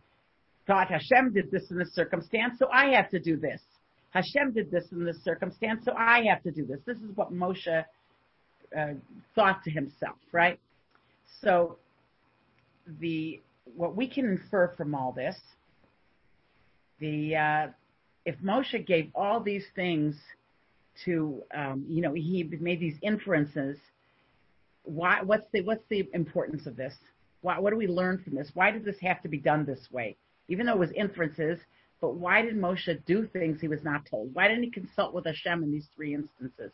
[0.69, 3.59] thought Hashem did this in this circumstance, so I have to do this.
[4.11, 6.77] Hashem did this in this circumstance, so I have to do this.
[6.85, 7.83] This is what Moshe
[8.77, 8.87] uh,
[9.33, 10.59] thought to himself, right?
[11.41, 11.77] So
[12.99, 13.41] the
[13.75, 15.35] what we can infer from all this,
[16.99, 17.67] the uh,
[18.25, 20.15] if Moshe gave all these things
[21.05, 23.77] to, um, you know, he made these inferences.
[24.83, 25.23] Why?
[25.23, 26.93] What's the what's the importance of this?
[27.41, 28.51] Why, what do we learn from this?
[28.53, 30.15] Why did this have to be done this way?
[30.49, 31.59] Even though it was inferences,
[32.01, 34.33] but why did Moshe do things he was not told?
[34.33, 36.73] Why didn't he consult with Hashem in these three instances?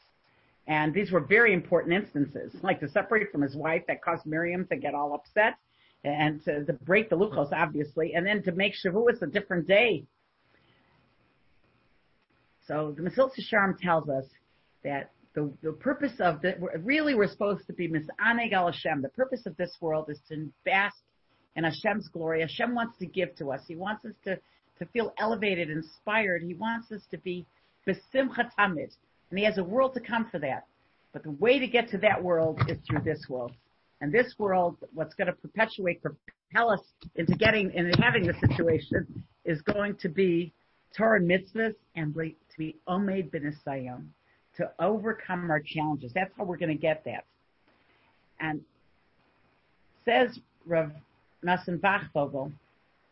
[0.67, 4.65] And these were very important instances, like to separate from his wife that caused Miriam
[4.67, 5.55] to get all upset
[6.03, 10.05] and to, to break the luchos, obviously, and then to make Shavuos a different day.
[12.67, 14.25] So the Mesilas Yesharim tells us
[14.83, 19.01] that the, the purpose of the, really we're supposed to be Misaneg al Hashem.
[19.01, 20.97] The purpose of this world is to bask
[21.55, 22.41] in Hashem's glory.
[22.41, 23.61] Hashem wants to give to us.
[23.67, 24.37] He wants us to,
[24.79, 26.43] to feel elevated, inspired.
[26.43, 27.45] He wants us to be
[27.87, 28.91] besimcha tamid.
[29.29, 30.65] And he has a world to come for that.
[31.13, 33.53] But the way to get to that world is through this world.
[34.01, 36.81] And this world, what's going to perpetuate, propel us
[37.15, 40.51] into getting, into having the situation is going to be
[40.95, 44.05] Torah and mitzvahs and to be omed b'nisayim,
[44.57, 46.11] to overcome our challenges.
[46.13, 47.25] That's how we're going to get that.
[48.39, 48.61] And
[50.03, 50.91] says Rav
[51.45, 52.51] Nosson Wachtfogel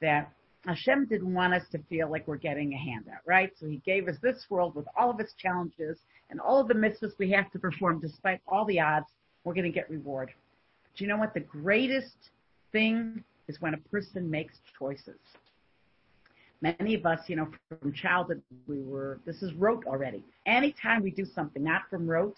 [0.01, 0.31] that
[0.65, 3.51] Hashem didn't want us to feel like we're getting a handout, right?
[3.59, 5.97] So he gave us this world with all of its challenges
[6.29, 9.05] and all of the mitzvahs we have to perform despite all the odds.
[9.43, 10.31] We're going to get reward.
[10.91, 11.33] But you know what?
[11.33, 12.15] The greatest
[12.71, 15.19] thing is when a person makes choices.
[16.61, 17.49] Many of us, you know,
[17.81, 20.23] from childhood, we were, this is rote already.
[20.45, 22.37] Anytime we do something, not from rote,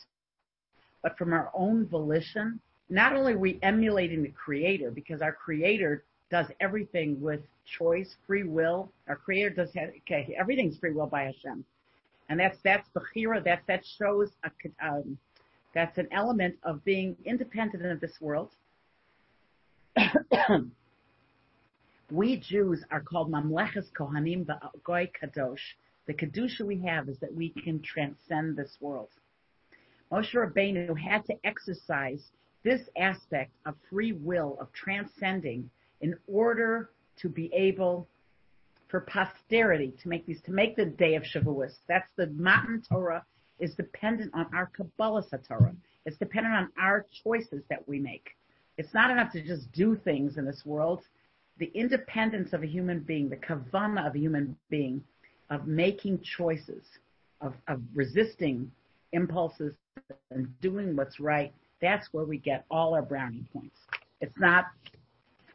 [1.03, 6.03] but from our own volition, not only are we emulating the creator because our creator
[6.29, 8.91] does everything with choice, free will.
[9.07, 11.65] Our Creator does have, okay, everything's free will by Hashem,
[12.29, 13.43] and that's that's bechira.
[13.43, 14.51] That that shows a
[14.85, 15.17] um,
[15.73, 18.51] that's an element of being independent of this world.
[22.11, 24.47] we Jews are called Mamleches Kohanim
[24.83, 25.75] Goy Kadosh.
[26.07, 29.09] The kedusha we have is that we can transcend this world.
[30.11, 32.23] Moshe Rabbeinu had to exercise
[32.65, 35.69] this aspect of free will, of transcending,
[36.01, 36.89] in order
[37.21, 38.07] to be able
[38.89, 41.75] for posterity to make these to make the day of Shavuos.
[41.87, 43.23] That's the Matan Torah
[43.59, 45.75] is dependent on our Kabbalah Torah.
[46.05, 48.31] It's dependent on our choices that we make.
[48.77, 51.01] It's not enough to just do things in this world.
[51.57, 55.01] The independence of a human being, the kavana of a human being,
[55.49, 56.83] of making choices,
[57.39, 58.71] of, of resisting
[59.13, 59.73] impulses
[60.31, 61.53] and doing what's right,
[61.85, 63.77] that's where we get all our brownie points.
[64.21, 64.65] It's not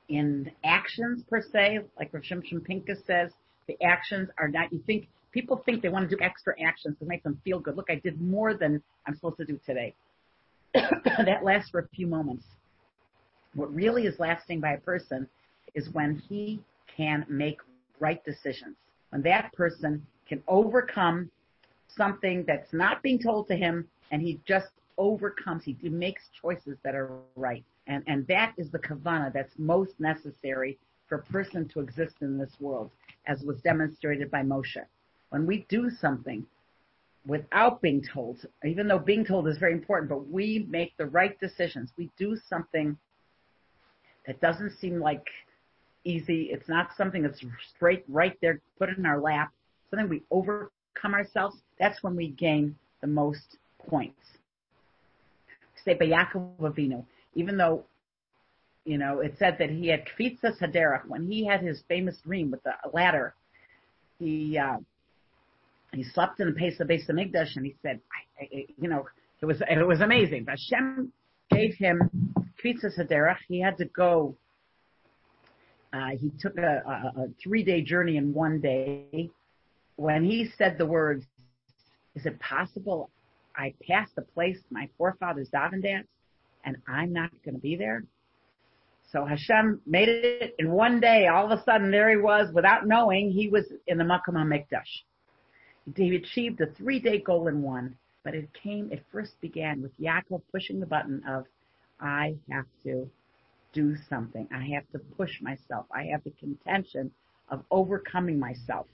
[0.09, 3.33] in actions per se, like Rav Shimshon Pincus says,
[3.67, 7.05] the actions are not, you think, people think they want to do extra actions to
[7.05, 7.77] make them feel good.
[7.77, 9.95] Look, I did more than I'm supposed to do today.
[10.75, 12.45] that lasts for a few moments.
[13.55, 15.29] What really is lasting by a person
[15.75, 16.61] is when he
[16.97, 17.59] can make
[17.99, 18.77] right decisions.
[19.11, 21.31] When that person can overcome
[21.89, 24.69] something that's not being told to him and he just
[25.01, 27.65] overcomes, he makes choices that are right.
[27.87, 32.39] And, and that is the kavana that's most necessary for a person to exist in
[32.39, 32.91] this world,
[33.27, 34.85] as was demonstrated by Moshe.
[35.31, 36.47] When we do something
[37.27, 41.39] without being told, even though being told is very important, but we make the right
[41.41, 41.91] decisions.
[41.97, 42.97] We do something
[44.27, 45.27] that doesn't seem like
[46.05, 46.51] easy.
[46.53, 47.43] It's not something that's
[47.75, 49.51] straight right there, put in our lap.
[49.91, 51.57] Something we overcome ourselves.
[51.79, 53.57] That's when we gain the most
[53.89, 54.23] points.
[55.85, 57.85] Say by Yaakov Avinu, even though,
[58.85, 62.51] you know, it said that he had kvitzas haderach when he had his famous dream
[62.51, 63.35] with the ladder.
[64.19, 64.79] He uh,
[65.93, 68.01] he slept in the pace of Beis Hamikdash, and he said,
[68.41, 69.07] I, I, you know,
[69.41, 70.45] it was it was amazing.
[70.45, 71.13] But Hashem
[71.51, 72.11] gave him
[72.63, 73.39] kvitzas haderach.
[73.49, 74.37] He had to go.
[75.93, 79.31] Uh, he took a, a, a three-day journey in one day.
[79.97, 81.25] When he said the words,
[82.15, 83.11] "Is it possible
[83.57, 86.07] I passed the place my forefathers davened at?"
[86.65, 88.05] and I'm not going to be there.
[89.13, 91.27] So Hashem made it in one day.
[91.27, 95.03] All of a sudden, there he was, without knowing, he was in the Makam HaMikdash.
[95.97, 100.43] He achieved a three-day goal in one, but it came, it first began with Yaakov
[100.53, 101.47] pushing the button of,
[102.01, 103.11] I have to
[103.73, 104.49] do something.
[104.55, 105.87] I have to push myself.
[105.93, 107.11] I have the contention
[107.49, 108.87] of overcoming myself.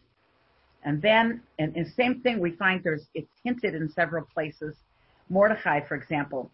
[0.87, 4.77] And then, and, the same thing we find there's, it's hinted in several places.
[5.29, 6.51] Mordechai, for example,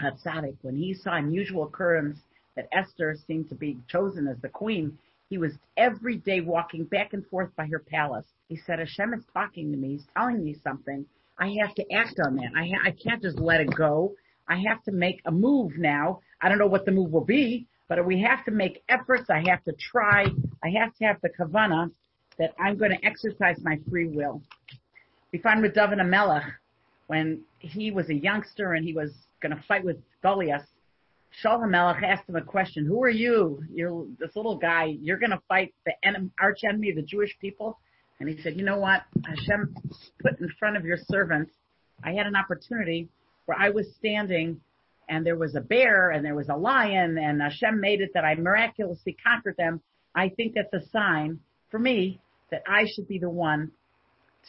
[0.00, 2.18] Tzaddik, when he saw unusual occurrence
[2.56, 7.12] that Esther seemed to be chosen as the queen, he was every day walking back
[7.12, 8.26] and forth by her palace.
[8.48, 9.92] He said, Hashem is talking to me.
[9.92, 11.06] He's telling me something.
[11.38, 12.50] I have to act on that.
[12.56, 14.14] I, ha- I can't just let it go.
[14.48, 16.20] I have to make a move now.
[16.42, 19.30] I don't know what the move will be, but we have to make efforts.
[19.30, 20.26] I have to try.
[20.64, 21.92] I have to have the kavana
[22.40, 24.42] that I'm going to exercise my free will.
[25.30, 26.44] We find with David Melech,
[27.06, 30.66] when he was a youngster and he was going to fight with Goliath,
[31.44, 32.86] Shaul HaMelech asked him a question.
[32.86, 33.62] Who are you?
[33.72, 34.96] You're this little guy.
[35.00, 37.78] You're going to fight the enemy, arch enemy of the Jewish people.
[38.18, 39.02] And he said, you know what?
[39.24, 39.74] Hashem
[40.20, 41.48] put in front of your servant.
[42.02, 43.08] I had an opportunity
[43.44, 44.60] where I was standing
[45.10, 48.24] and there was a bear and there was a lion and Hashem made it that
[48.24, 49.82] I miraculously conquered them.
[50.14, 51.38] I think that's a sign
[51.70, 52.20] for me
[52.50, 53.70] that I should be the one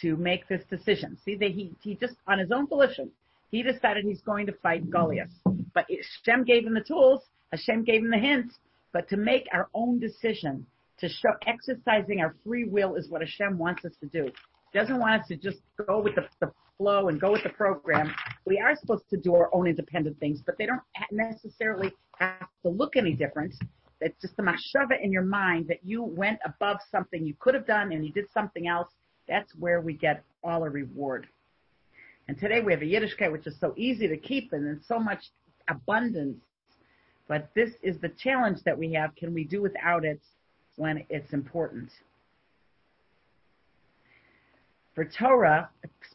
[0.01, 1.17] to make this decision.
[1.23, 3.11] See that he, he just on his own volition,
[3.51, 5.31] he decided he's going to fight Goliath.
[5.73, 7.21] But Hashem gave him the tools.
[7.51, 8.51] Hashem gave him the hint.
[8.93, 10.65] But to make our own decision,
[10.99, 14.31] to show exercising our free will is what Hashem wants us to do.
[14.71, 17.49] He doesn't want us to just go with the, the flow and go with the
[17.49, 18.13] program.
[18.45, 22.69] We are supposed to do our own independent things, but they don't necessarily have to
[22.69, 23.53] look any different.
[24.01, 27.67] It's just the machshava in your mind that you went above something you could have
[27.67, 28.89] done and you did something else.
[29.27, 31.27] That's where we get all a reward.
[32.27, 34.99] And today we have a Yiddishkeit which is so easy to keep and in so
[34.99, 35.25] much
[35.69, 36.37] abundance.
[37.27, 39.15] But this is the challenge that we have.
[39.15, 40.21] Can we do without it
[40.77, 41.89] when it's important?
[44.95, 45.69] For Torah,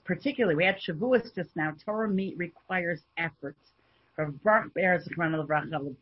[0.05, 1.73] particularly, we had Shavuos just now.
[1.85, 3.57] Torah meat requires effort.
[4.15, 4.73] For Baruch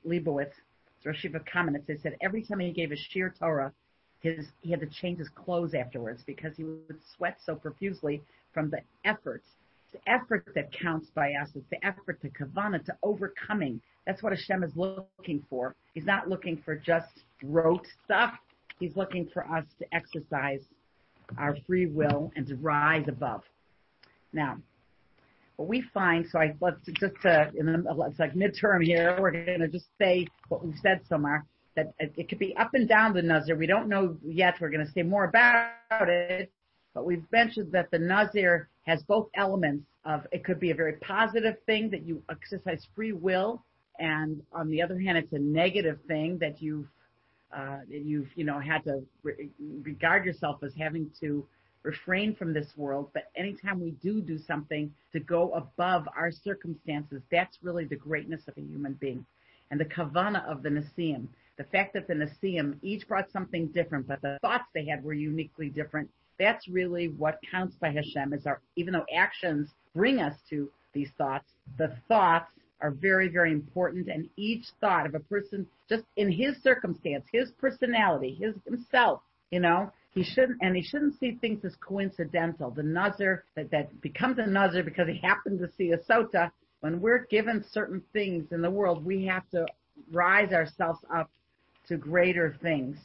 [0.05, 0.55] Leibowitz,
[1.05, 3.73] Rosh Yeshiva comments, they said every time he gave a sheer Torah,
[4.21, 8.71] his, he had to change his clothes afterwards because he would sweat so profusely from
[8.71, 9.43] the effort
[9.95, 11.49] the effort that counts by us.
[11.55, 13.81] It's the effort to kavana, to overcoming.
[14.07, 15.75] That's what Hashem is looking for.
[15.95, 18.35] He's not looking for just rote stuff.
[18.81, 20.61] He's looking for us to exercise
[21.39, 23.43] our free will and to rise above.
[24.33, 24.59] Now,
[25.57, 29.31] what we find, so I, let's just, uh, in the, it's like midterm here, we're
[29.31, 31.45] going to just say what we've said so far,
[31.77, 33.57] that it, it could be up and down the Nazir.
[33.57, 34.57] We don't know yet.
[34.61, 36.51] We're going to say more about it,
[36.93, 40.95] but we've mentioned that the Nazir has both elements of it could be a very
[40.95, 43.63] positive thing that you exercise free will,
[43.99, 46.87] and on the other hand, it's a negative thing that you've
[47.57, 49.49] uh, you've you know had to re-
[49.83, 51.47] regard yourself as having to
[51.85, 53.11] refrain from this world.
[53.15, 58.43] But anytime we do do something to go above our circumstances, that's really the greatness
[58.49, 59.25] of a human being,
[59.71, 61.29] and the kavana of the Nasiim.
[61.57, 65.13] The fact that the Nasiim each brought something different, but the thoughts they had were
[65.13, 70.37] uniquely different that's really what counts by Hashem is our, even though actions bring us
[70.51, 71.47] to these thoughts,
[71.79, 76.57] the thoughts are very, very important and each thought of a person just in his
[76.63, 79.21] circumstance, his personality, his himself,
[79.51, 82.71] you know, he shouldn't, and he shouldn't see things as coincidental.
[82.71, 86.51] The nazir that, that becomes a nazir because he happened to see a sota.
[86.81, 89.67] When we're given certain things in the world, we have to
[90.13, 91.31] rise ourselves up
[91.89, 92.97] to greater things,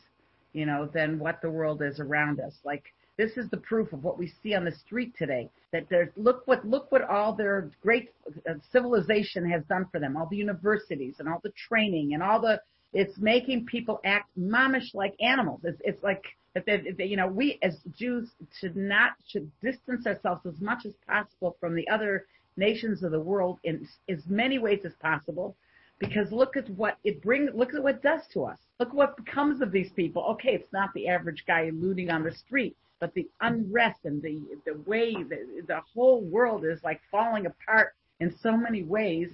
[0.53, 2.53] you know, than what the world is around us.
[2.63, 2.83] Like
[3.17, 5.49] this is the proof of what we see on the street today.
[5.71, 8.11] That there's look what look what all their great
[8.49, 10.15] uh, civilization has done for them.
[10.15, 12.61] All the universities and all the training and all the
[12.93, 15.61] it's making people act mamish like animals.
[15.63, 16.23] It's it's like
[16.65, 20.85] that they, they, you know we as Jews should not should distance ourselves as much
[20.85, 22.25] as possible from the other
[22.57, 25.55] nations of the world in as many ways as possible
[25.99, 28.57] because look at what it brings, look at what it does to us.
[28.79, 30.23] Look what becomes of these people.
[30.31, 34.41] Okay, it's not the average guy looting on the street but the unrest and the
[34.65, 39.29] the way the, the whole world is like falling apart in so many ways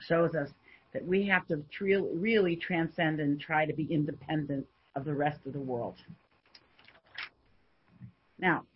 [0.00, 0.48] shows us
[0.92, 1.62] that we have to
[2.14, 4.64] really transcend and try to be independent
[4.94, 5.96] of the rest of the world.
[8.44, 8.66] Now,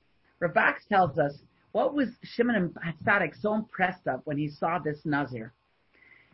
[0.40, 1.34] Ravak tells us
[1.72, 5.52] what was Shimon Tzaddik so impressed of when he saw this Nazir?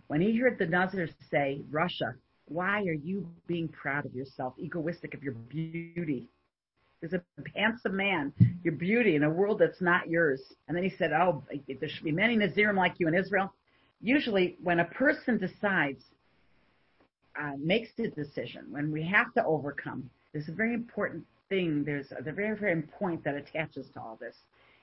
[0.06, 2.14] When he heard the Nazir say, Rasha,
[2.46, 6.28] why are you being proud of yourself, egoistic of your beauty?
[7.02, 7.20] is a
[7.54, 8.32] handsome man,
[8.62, 10.40] your beauty in a world that's not yours.
[10.68, 13.52] And then he said, oh, there should be many Nazirim like you in Israel.
[14.00, 16.02] Usually when a person decides,
[17.38, 22.12] uh, makes the decision, when we have to overcome, there's a very important thing, there's
[22.16, 24.36] a very, very important point that attaches to all this.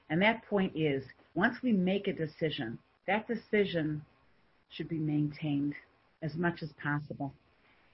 [0.09, 1.03] And that point is,
[1.35, 4.03] once we make a decision, that decision
[4.69, 5.73] should be maintained
[6.21, 7.33] as much as possible.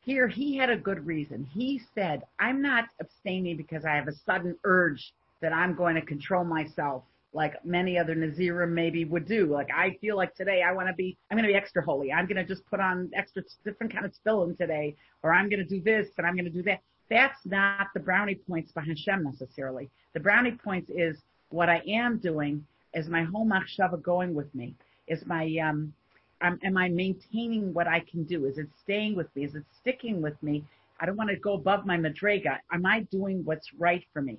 [0.01, 1.47] Here, he had a good reason.
[1.53, 6.01] He said, I'm not abstaining because I have a sudden urge that I'm going to
[6.01, 7.03] control myself
[7.33, 9.45] like many other Nazirim maybe would do.
[9.45, 12.11] Like I feel like today I want to be, I'm going to be extra holy.
[12.11, 15.59] I'm going to just put on extra different kind of tefillin today, or I'm going
[15.59, 16.79] to do this and I'm going to do that.
[17.09, 19.89] That's not the brownie points by Hashem necessarily.
[20.13, 21.17] The brownie points is
[21.49, 22.65] what I am doing.
[22.93, 24.75] Is my whole machshava going with me?
[25.07, 25.93] Is my um,
[26.41, 28.45] am I maintaining what I can do?
[28.45, 29.45] Is it staying with me?
[29.45, 30.63] Is it sticking with me?
[30.99, 32.57] I don't want to go above my madrega.
[32.71, 34.37] Am I doing what's right for me?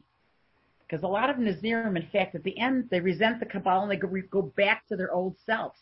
[0.87, 3.91] Because a lot of Nazirim, in fact, at the end, they resent the Kabbalah and
[3.91, 5.79] they go, go back to their old selves.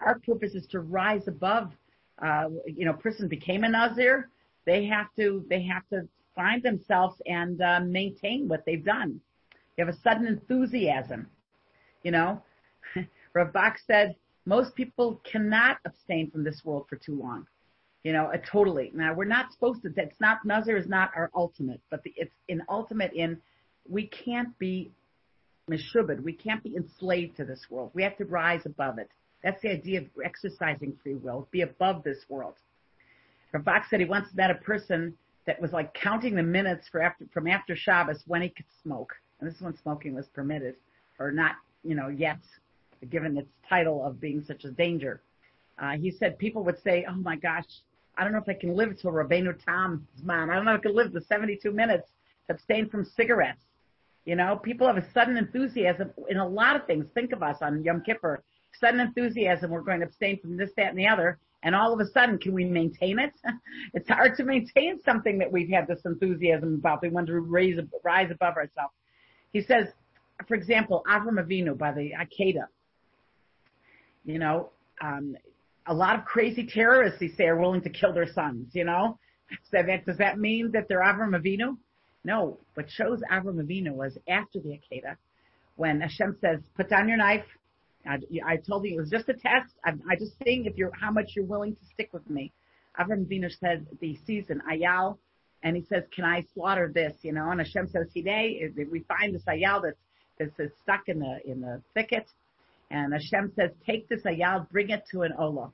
[0.00, 1.72] Our purpose is to rise above.
[2.20, 4.28] Uh, you know, person became a Nazir.
[4.66, 6.08] They have to, they have to
[6.38, 9.20] find themselves and uh, maintain what they've done.
[9.76, 11.26] You have a sudden enthusiasm.
[12.04, 12.42] You know,
[13.34, 14.14] Rav Bach said
[14.46, 17.44] most people cannot abstain from this world for too long.
[18.04, 18.92] You know, uh, totally.
[18.94, 19.88] Now we're not supposed to.
[19.88, 23.38] That's not Nazir is not our ultimate, but the, it's an ultimate in
[23.88, 24.92] we can't be
[25.68, 26.22] meshubed.
[26.22, 27.90] We can't be enslaved to this world.
[27.94, 29.10] We have to rise above it.
[29.42, 31.48] That's the idea of exercising free will.
[31.50, 32.54] Be above this world.
[33.52, 35.14] Rav Bach said he once met a person
[35.48, 39.14] that was like counting the minutes for after, from after Shabbos when he could smoke.
[39.40, 40.74] And this is when smoking was permitted
[41.18, 42.36] or not, you know, yet
[43.10, 45.22] given its title of being such a danger.
[45.78, 47.64] Uh, he said people would say, oh my gosh,
[48.18, 50.50] I don't know if I can live till Rabbeinu Tam's man.
[50.50, 52.08] I don't know if I can live the 72 minutes
[52.46, 53.62] to abstain from cigarettes.
[54.26, 57.06] You know, people have a sudden enthusiasm in a lot of things.
[57.14, 58.42] Think of us on Yom Kippur.
[58.78, 59.70] Sudden enthusiasm.
[59.70, 61.38] We're going to abstain from this, that, and the other.
[61.62, 63.32] And all of a sudden, can we maintain it?
[63.94, 67.02] it's hard to maintain something that we've had this enthusiasm about.
[67.02, 68.94] We want to raise, rise above ourselves.
[69.52, 69.86] He says,
[70.46, 72.66] for example, Avram Avinu by the Akedah.
[74.24, 75.36] You know, um,
[75.86, 78.68] a lot of crazy terrorists, they say, are willing to kill their sons.
[78.72, 79.18] You know,
[79.70, 81.76] so that, does that mean that they're Avram Avinu?
[82.24, 85.16] No, what shows Avram Avinu was after the Akedah,
[85.76, 87.46] when Hashem says, "Put down your knife."
[88.06, 89.72] I, I told you it was just a test.
[89.84, 92.52] I'm, I just seeing if you're how much you're willing to stick with me.
[92.98, 95.18] Avram Avinu said the season ayal,
[95.62, 99.34] and he says, "Can I slaughter this?" You know, and Hashem says, "Today we find
[99.34, 102.26] this ayal that's that's stuck in the in the thicket."
[102.90, 105.70] And Hashem says, take this ayal, bring it to an olah.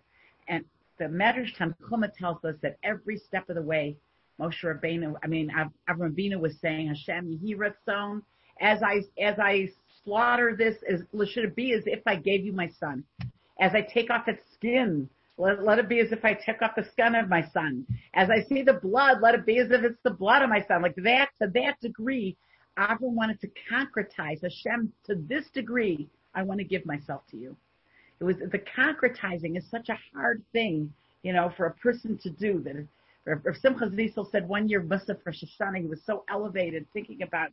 [0.49, 0.65] And
[0.99, 3.97] the Medrash Tanchuma tells us that every step of the way,
[4.41, 5.51] Moshe Rabbeinu, I mean,
[5.89, 8.23] Avram Avinu was saying, Hashem Yehiratzon,
[8.61, 9.69] as I, as I
[10.05, 13.05] slaughter this, as, should it be as if I gave you my son?
[13.61, 16.73] As I take off its skin, let, let it be as if I took off
[16.77, 17.87] the skin of my son.
[18.15, 20.65] As I see the blood, let it be as if it's the blood of my
[20.67, 20.83] son.
[20.83, 22.37] Like that, to that degree,
[22.79, 26.09] Avram wanted to concretize Hashem to this degree.
[26.35, 27.57] I want to give myself to you.
[28.21, 30.93] It was the concretizing is such a hard thing,
[31.23, 32.87] you know, for a person to do that
[33.27, 37.51] Rav Simcha Zissel said one year Musaf for Shoshana, he was so elevated thinking about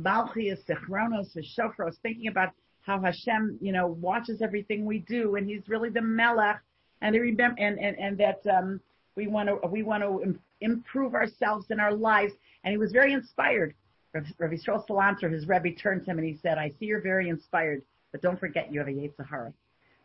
[0.00, 2.50] Malchias, Zichronos, Shofros, thinking about
[2.82, 6.60] how Hashem, you know, watches everything we do and he's really the Melech
[7.00, 8.80] and, remember, and, and, and that, um,
[9.16, 12.32] we want to, we want to improve ourselves in our lives.
[12.64, 13.74] And he was very inspired.
[14.12, 17.28] Rav Yisrael Salanter, his Rebbe turned to him and he said, I see you're very
[17.28, 17.82] inspired,
[18.12, 19.52] but don't forget you have a Yetzer Hara.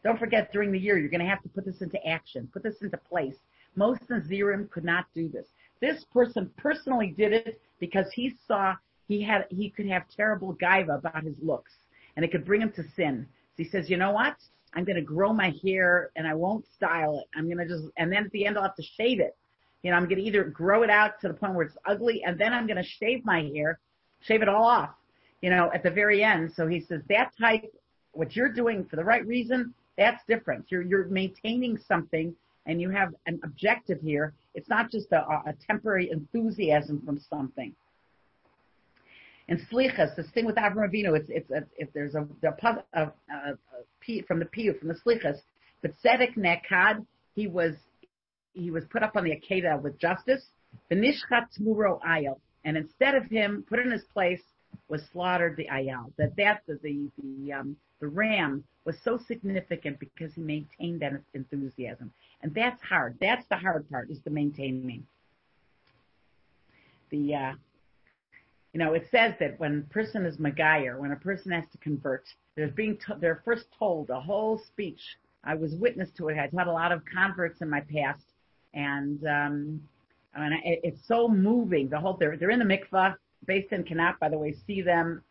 [0.03, 2.63] Don't forget during the year, you're going to have to put this into action, put
[2.63, 3.35] this into place.
[3.75, 5.45] Most Nazirim could not do this.
[5.81, 8.75] This person personally did it because he saw
[9.09, 11.73] he had he could have terrible gaiva about his looks,
[12.15, 13.27] and it could bring him to sin.
[13.57, 14.35] So he says, you know what?
[14.75, 17.25] I'm going to grow my hair and I won't style it.
[17.35, 19.35] I'm going to just and then at the end I'll have to shave it.
[19.81, 22.23] You know, I'm going to either grow it out to the point where it's ugly,
[22.23, 23.79] and then I'm going to shave my hair,
[24.21, 24.91] shave it all off.
[25.41, 26.51] You know, at the very end.
[26.55, 27.73] So he says that type,
[28.11, 30.65] what you're doing for the right reason, that's different.
[30.69, 32.35] You're you're maintaining something
[32.67, 34.33] and you have an objective here.
[34.53, 37.73] It's not just a, a temporary enthusiasm from something.
[39.49, 42.27] In Slichas, this thing with Avram Avinu, it's, it's a, if there's a,
[44.27, 45.39] from the Piyu, from the Slichas,
[45.81, 47.73] but Tzedek Nekad, he was,
[48.53, 50.43] he was put up on the Akedah with justice,
[50.89, 54.41] the Nishchat Muro Ayel, and instead of him, put in his place,
[54.87, 56.11] was slaughtered the Ayal.
[56.17, 61.13] That that the the the, um, the ram was so significant because he maintained that
[61.33, 62.11] enthusiasm.
[62.43, 63.17] And that's hard.
[63.19, 65.07] That's the hard part is the maintaining.
[67.09, 67.53] The, uh,
[68.73, 71.77] you know, it says that when a person is Magayer, when a person has to
[71.79, 75.01] convert, they're being, to- they're first told a whole speech.
[75.43, 76.37] I was witness to it.
[76.37, 78.23] I've had a lot of converts in my past
[78.73, 79.81] and, um,
[80.35, 81.89] I mean, it, it's so moving.
[81.89, 83.15] The whole, they're, they're in the mikvah
[83.45, 85.23] based in Kanat, by the way, see them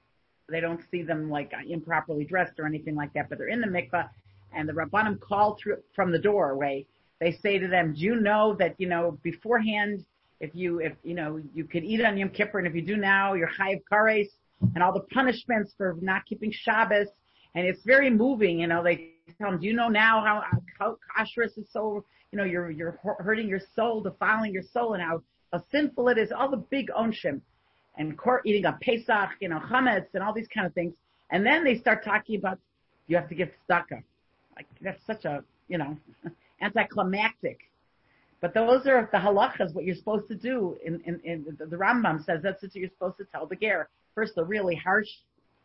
[0.48, 3.66] they don't see them like improperly dressed or anything like that, but they're in the
[3.66, 4.08] mikvah,
[4.54, 6.86] and the rabbanim call through from the doorway.
[7.20, 10.04] They say to them, "Do you know that you know beforehand
[10.40, 12.96] if you if you know you could eat on Yom Kippur, and if you do
[12.96, 14.28] now, you're chayiv kares,
[14.74, 17.08] and all the punishments for not keeping Shabbos."
[17.54, 18.60] And it's very moving.
[18.60, 20.42] You know, they tell them, "Do you know now how
[20.78, 25.02] how kashrus is so you know you're you're hurting your soul, defiling your soul, and
[25.02, 25.22] how
[25.52, 27.40] how sinful it is." All the big onshim
[27.96, 30.94] and court eating a Pesach, you know, chametz and all these kind of things.
[31.30, 32.58] And then they start talking about
[33.08, 34.02] you have to give tzedakah.
[34.56, 35.96] Like that's such a you know
[36.62, 37.58] anticlimactic.
[38.40, 40.76] But those are the halachas, what you're supposed to do.
[40.84, 43.88] In, in, in the, Rambam says that's what you're supposed to tell the ger.
[44.14, 45.08] First, the really harsh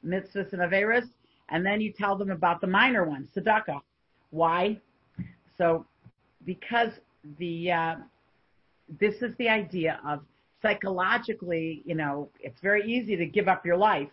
[0.06, 1.08] mitzvahs and averas,
[1.50, 3.80] and then you tell them about the minor ones, tzedakah.
[4.32, 4.80] Why?
[5.58, 5.86] So,
[6.46, 6.90] because
[7.38, 7.96] the uh,
[9.00, 10.22] this is the idea of
[10.62, 14.10] psychologically, you know, it's very easy to give up your life.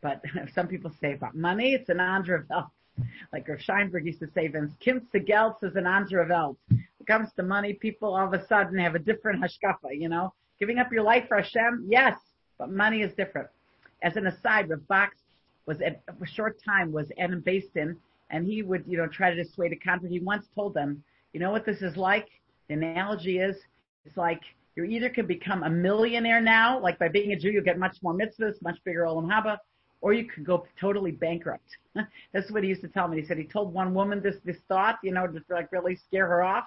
[0.00, 0.22] But
[0.54, 2.40] some people say about money, it's an andre
[3.32, 7.72] Like Rav Scheinberg used to say, Vince, Kind Gelds is an it comes to money,
[7.72, 10.32] people all of a sudden have a different hashkafa, you know.
[10.60, 12.14] Giving up your life for Hashem, yes,
[12.56, 13.48] but money is different.
[14.02, 15.16] As an aside, Rav Box
[15.66, 17.96] was at a short time was in beis din,
[18.30, 20.10] and he would, you know, try to dissuade a convert.
[20.10, 21.02] He once told them,
[21.32, 22.28] you know what this is like?
[22.68, 23.56] The analogy is,
[24.04, 24.42] it's like
[24.76, 27.96] you either can become a millionaire now, like by being a Jew, you'll get much
[28.02, 29.58] more mitzvahs, much bigger olam haba,
[30.00, 31.76] or you could go totally bankrupt.
[32.32, 33.20] That's what he used to tell me.
[33.20, 36.28] He said he told one woman this this thought, you know, to like really scare
[36.28, 36.66] her off,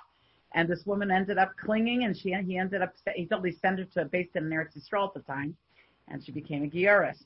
[0.54, 3.80] and this woman ended up clinging, and she he ended up he told he sent
[3.80, 5.56] her to a beis din Eretz Yisrael at the time,
[6.08, 7.24] and she became a gioris,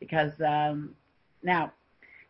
[0.00, 0.94] because um,
[1.42, 1.72] now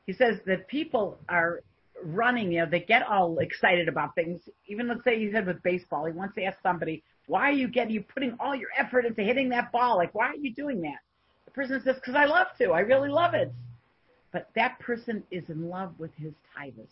[0.07, 1.61] he says that people are
[2.03, 4.40] running, you know, they get all excited about things.
[4.66, 7.95] Even let's say he said with baseball, he once asked somebody, why are you getting,
[7.95, 9.97] you putting all your effort into hitting that ball?
[9.97, 10.99] Like, why are you doing that?
[11.47, 12.72] The person says, because I love to.
[12.72, 13.53] I really love it.
[14.32, 16.88] But that person is in love with his tivus.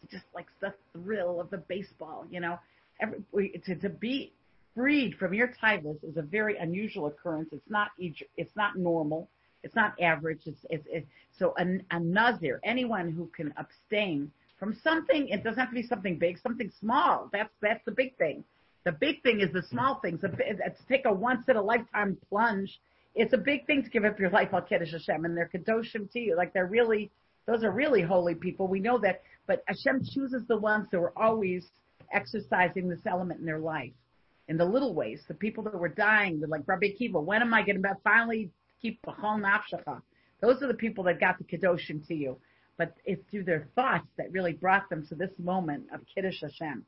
[0.00, 2.58] He just likes the thrill of the baseball, you know.
[3.00, 4.32] Every, to, to be
[4.74, 7.48] freed from your tithes is a very unusual occurrence.
[7.52, 9.28] It's not, it's not normal.
[9.62, 10.40] It's not average.
[10.46, 11.06] It's, it's, it's
[11.38, 15.86] so a, a nazir, anyone who can abstain from something, it doesn't have to be
[15.86, 17.28] something big, something small.
[17.32, 18.44] That's, that's the big thing
[18.86, 20.20] the big thing is the small things.
[20.22, 22.78] It's uh, take a once in a lifetime plunge.
[23.16, 26.10] It's a big thing to give up your life al Kiddush Hashem, and they're kadoshim
[26.12, 26.36] to you.
[26.36, 27.10] Like they're really,
[27.46, 28.68] those are really holy people.
[28.68, 31.66] We know that, but Hashem chooses the ones that were always
[32.12, 33.92] exercising this element in their life,
[34.48, 35.22] in the little ways.
[35.28, 38.50] The people that were dying, they're like Rabbi Akiva, When am I going to finally
[38.80, 40.00] keep b'chol nafshecha?
[40.40, 42.38] Those are the people that got the kadoshim to you.
[42.78, 46.84] But it's through their thoughts that really brought them to this moment of Kiddush Hashem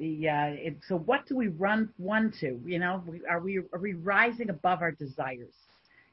[0.00, 2.58] the uh, it, so what do we run one to?
[2.64, 5.52] You know, we, are we are we rising above our desires?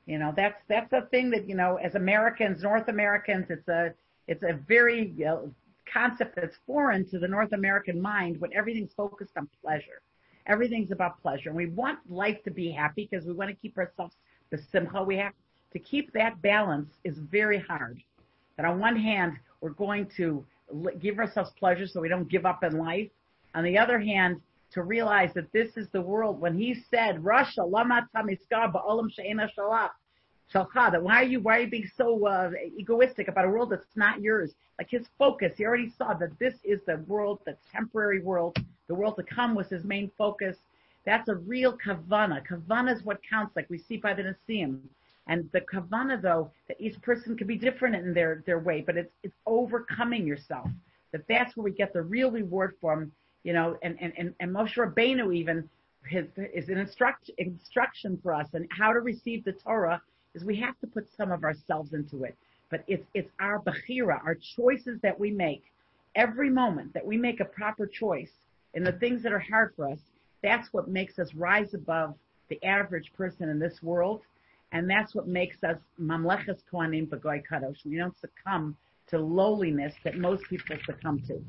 [0.06, 3.94] You know, that's that's a thing that you know, as Americans, North Americans, it's a
[4.28, 5.48] it's a very uh,
[5.92, 10.02] concept that's foreign to the North American mind when everything's focused on pleasure.
[10.46, 13.78] Everything's about pleasure, and we want life to be happy because we want to keep
[13.78, 14.16] ourselves
[14.50, 15.04] the simcha.
[15.04, 15.34] We have
[15.74, 18.02] to keep that balance is very hard.
[18.56, 20.46] That on one hand, we're going to
[21.00, 23.10] give ourselves pleasure so we don't give up in life
[23.56, 27.70] on the other hand, to realize that this is the world, when he said, Rasha,
[27.70, 29.90] lama tamiska ba'olam she'ena shalach,
[30.54, 33.72] shalcha, that why are you, why are you being so uh, egoistic about a world
[33.72, 34.52] that's not yours?
[34.78, 38.96] Like his focus, he already saw that this is the world, the temporary world, the
[38.96, 40.58] world to come was his main focus.
[41.06, 42.46] That's a real kavana.
[42.46, 44.80] Kavana is what counts, like we see by the Nasiim.
[45.28, 48.98] And the kavana, though, that each person can be different in their, their way, but
[48.98, 50.70] it's, it's overcoming yourself.
[51.12, 53.12] That that's where we get the real reward from
[53.48, 55.70] you know, and, and, and, and Moshe Rabbeinu even
[56.06, 60.02] his, is an instruct, instruction for us and how to receive the Torah
[60.38, 62.36] is we have to put some of ourselves into it.
[62.70, 65.64] But it's, it's our bechira, our choices that we make.
[66.16, 68.32] Every moment that we make a proper choice
[68.74, 70.00] in the things that are hard for us,
[70.44, 72.16] that's what makes us rise above
[72.50, 74.22] the average person in this world.
[74.72, 77.86] And that's what makes us mamleches kohanim b'goy kadosh.
[77.86, 78.76] We don't succumb
[79.10, 81.42] to lowliness that most people succumb to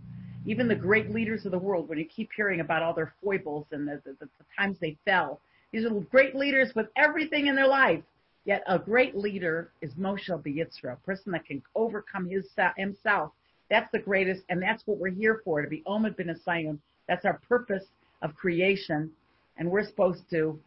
[0.49, 3.66] even the great leaders of the world, when you keep hearing about all their foibles
[3.70, 4.28] and the, the, the
[4.59, 5.41] times they fell,
[5.72, 8.03] these are great leaders with everything in their life.
[8.49, 13.33] Yet a great leader is Moshe B'Yitzra, a person that can overcome his, himself.
[13.69, 16.79] That's the greatest, and that's what we're here for, to be Omid bin Asayim.
[17.09, 17.85] That's our purpose
[18.23, 19.11] of creation,
[19.59, 20.59] and we're supposed to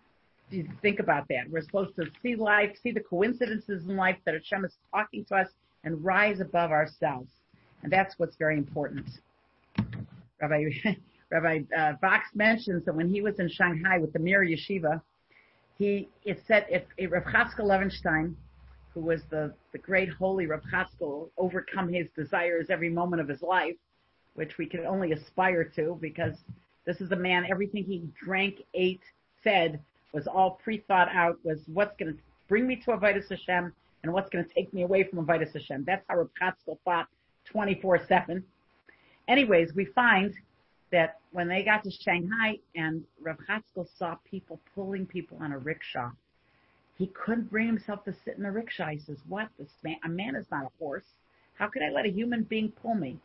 [0.84, 1.50] think about that.
[1.50, 5.38] We're supposed to see life, see the coincidences in life that Hashem is talking to
[5.38, 5.48] us,
[5.84, 7.32] and rise above ourselves.
[7.82, 9.08] And that's what's very important.
[10.40, 10.66] Rabbi
[11.32, 15.02] Rabbi uh, Vox mentions that when he was in Shanghai with the Mir Yeshiva,
[15.82, 18.36] he it said if, if Rav Chatzkel Levenstein
[18.94, 23.42] who was the, the great holy Rav Chatzkel, overcome his desires every moment of his
[23.42, 23.76] life,
[24.36, 26.36] which we can only aspire to because
[26.86, 29.04] this is a man, everything he drank, ate,
[29.44, 29.80] said
[30.14, 32.20] was all pre-thought out, was what's going to
[32.50, 33.74] bring me to Avodas Hashem
[34.04, 35.86] and what's going to take me away from Avodas Hashem.
[35.86, 37.08] That's how Rav Chatzkel thought
[37.54, 38.44] 24-7.
[39.30, 40.34] Anyways, we find
[40.92, 45.58] that when they got to Shanghai and Rav Chatzkel saw people pulling people on a
[45.58, 46.12] rickshaw,
[46.98, 48.90] he couldn't bring himself to sit in a rickshaw.
[48.90, 49.50] He says, what?
[49.58, 51.06] This man, a man is not a horse.
[51.56, 53.18] How could I let a human being pull me?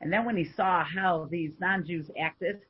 [0.00, 2.60] And then when he saw how these non-Jews acted,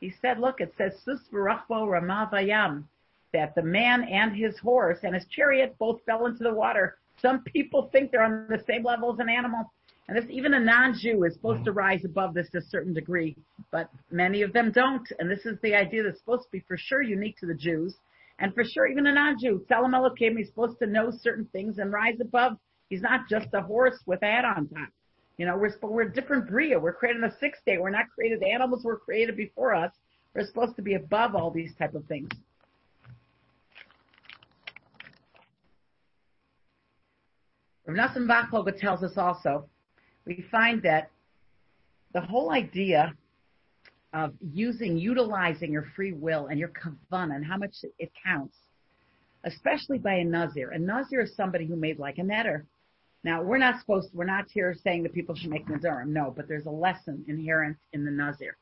[0.00, 2.84] he said, look, it says, Sus ramavayam,
[3.32, 6.96] that the man and his horse and his chariot both fell into the water.
[7.20, 9.72] Some people think they're on the same level as an animal.
[10.08, 11.78] And this, even a non-Jew is supposed to mm-hmm.
[11.78, 13.36] rise above this to a certain degree,
[13.70, 15.06] but many of them don't.
[15.18, 17.94] And this is the idea that's supposed to be for sure unique to the Jews.
[18.38, 21.92] And for sure, even a non-Jew, Tzelem Elokim, he's supposed to know certain things and
[21.92, 22.52] rise above.
[22.88, 24.88] He's not just a horse with a hat on top.
[25.36, 26.78] You know, we're, we're a different bria.
[26.78, 27.76] We're created on the sixth day.
[27.78, 29.92] We're not created, the animals were created before us.
[30.34, 32.30] We're supposed to be above all these type of things.
[37.86, 39.68] Rav Nassim Bachloga tells us also,
[40.28, 41.10] we find that
[42.12, 43.14] the whole idea
[44.12, 48.54] of using, utilizing your free will and your kavan and how much it counts,
[49.44, 50.70] especially by a nazir.
[50.70, 52.64] A nazir is somebody who made like a neder.
[53.24, 56.32] Now, we're not supposed to, we're not here saying that people should make nazirim, no,
[56.36, 58.56] but there's a lesson inherent in the nazir.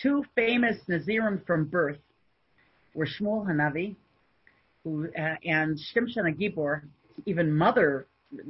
[0.00, 1.98] Two famous nazirim from birth
[2.94, 3.96] were Shmuel Hanavi
[4.82, 6.82] who, uh, and Shimshon HaGibor,
[7.26, 8.06] even mother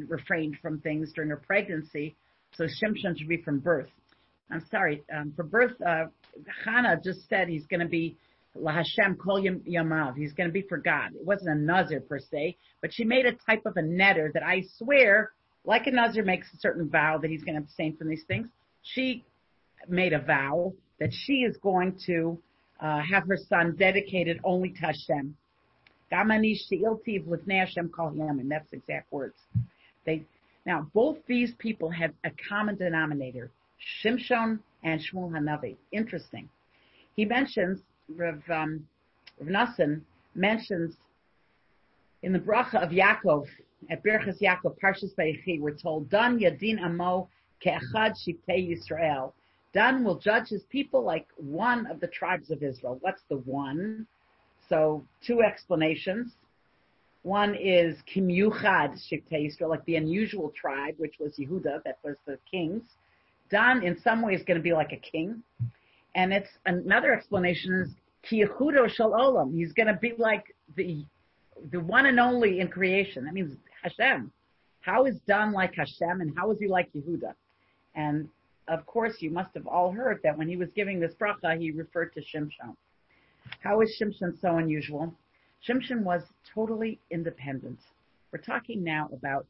[0.09, 2.15] refrained from things during her pregnancy,
[2.55, 3.89] so Shimshon should be from birth.
[4.51, 6.05] I'm sorry, um, for birth, uh,
[6.65, 8.17] Hannah just said he's going to be
[8.55, 10.17] La Hashem Kol Yamav.
[10.17, 11.15] He's going to be for God.
[11.15, 14.43] It wasn't a Nazir per se, but she made a type of a neder that
[14.43, 15.33] I swear,
[15.65, 18.49] like a Nazir makes a certain vow that he's going to abstain from these things.
[18.83, 19.25] She
[19.89, 22.39] made a vow that she is going to
[22.81, 25.37] uh, have her son dedicated only to Hashem.
[26.11, 26.29] That's
[28.73, 29.37] exact words.
[30.05, 30.25] They
[30.67, 33.51] now both these people had a common denominator.
[34.03, 35.77] Shimshon and Shmuel Hanavi.
[35.93, 36.49] Interesting.
[37.15, 37.81] He mentions,
[38.15, 38.87] Rav, um,
[39.41, 40.03] Rav Nassim
[40.35, 40.97] mentions
[42.23, 43.47] in the bracha of Yaakov,
[43.91, 47.29] at Berachas Yaakov, Parshas Vayechi, we're told, Dan Yadin Amo
[47.65, 49.33] Ke'achad Shiftei Yisrael.
[49.73, 52.99] Dan will judge his people like one of the tribes of Israel.
[53.01, 54.07] What's the one?
[54.69, 56.33] So two explanations.
[57.27, 62.39] One is Kimyuchad Shiftei Yisrael, like the unusual tribe, which was Yehuda, that was the
[62.49, 62.85] kings.
[63.51, 65.43] Dan, in some ways, going to be like a king.
[66.15, 67.91] And it's another explanation is
[68.31, 69.53] Kiyahudo Shal Olam.
[69.53, 71.05] He's going to be like the
[71.73, 73.25] the one and only in creation.
[73.25, 74.31] That means Hashem.
[74.83, 77.35] How is Dan like Hashem, and how is he like Yehuda?
[77.97, 78.29] And
[78.69, 81.73] of course, you must have all heard that when he was giving this bracha, he
[81.73, 82.77] referred to Shimshon.
[83.59, 85.13] How is Shimshon so unusual?
[85.67, 86.23] Shimshon was
[86.55, 87.79] totally independent.
[88.33, 89.47] We're talking now about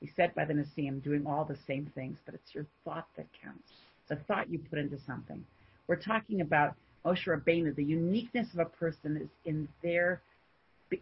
[0.00, 3.26] he said by the Nasiim, doing all the same things, but it's your thought that
[3.42, 3.72] counts.
[4.02, 5.44] It's a thought you put into something.
[5.88, 7.74] We're talking about Moshe Rabbeinu.
[7.74, 10.22] The uniqueness of a person is in their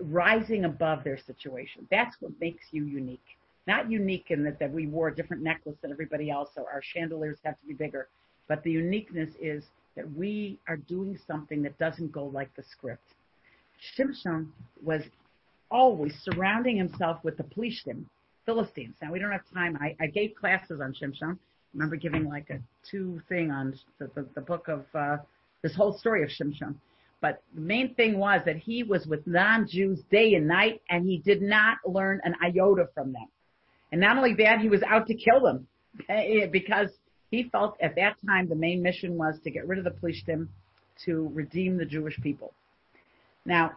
[0.00, 1.86] rising above their situation.
[1.90, 3.20] That's what makes you unique.
[3.66, 6.82] Not unique in that, that we wore a different necklace than everybody else, so our
[6.82, 8.08] chandeliers have to be bigger.
[8.48, 9.64] But the uniqueness is
[9.96, 13.14] that we are doing something that doesn't go like the script.
[13.96, 14.48] Shimshon
[14.82, 15.02] was
[15.70, 18.04] always surrounding himself with the plishtim,
[18.44, 18.94] Philistines.
[19.02, 19.76] Now we don't have time.
[19.80, 21.32] I, I gave classes on Shimshon.
[21.32, 21.38] I
[21.74, 22.58] remember giving like a
[22.90, 25.18] two thing on the, the, the book of uh,
[25.62, 26.74] this whole story of Shimshon.
[27.20, 31.18] But the main thing was that he was with non-Jews day and night, and he
[31.18, 33.26] did not learn an iota from them.
[33.90, 35.66] And not only that, he was out to kill them
[36.52, 36.90] because
[37.30, 40.48] he felt at that time the main mission was to get rid of the Plishtim
[41.04, 42.52] to redeem the Jewish people.
[43.46, 43.72] Now,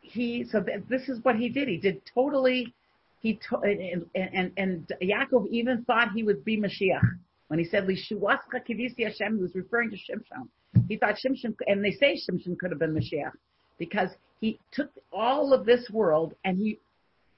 [0.00, 1.68] he so th- this is what he did.
[1.68, 2.74] He did totally
[3.20, 7.02] he to, and, and, and Yaakov even thought he would be Mashiach
[7.48, 9.36] when he said Lishuascha Kivisi Hashem.
[9.36, 10.48] He was referring to Shimshon.
[10.88, 13.32] He thought Shimshon, and they say Shimshon could have been Mashiach
[13.78, 14.10] because
[14.40, 16.78] he took all of this world and he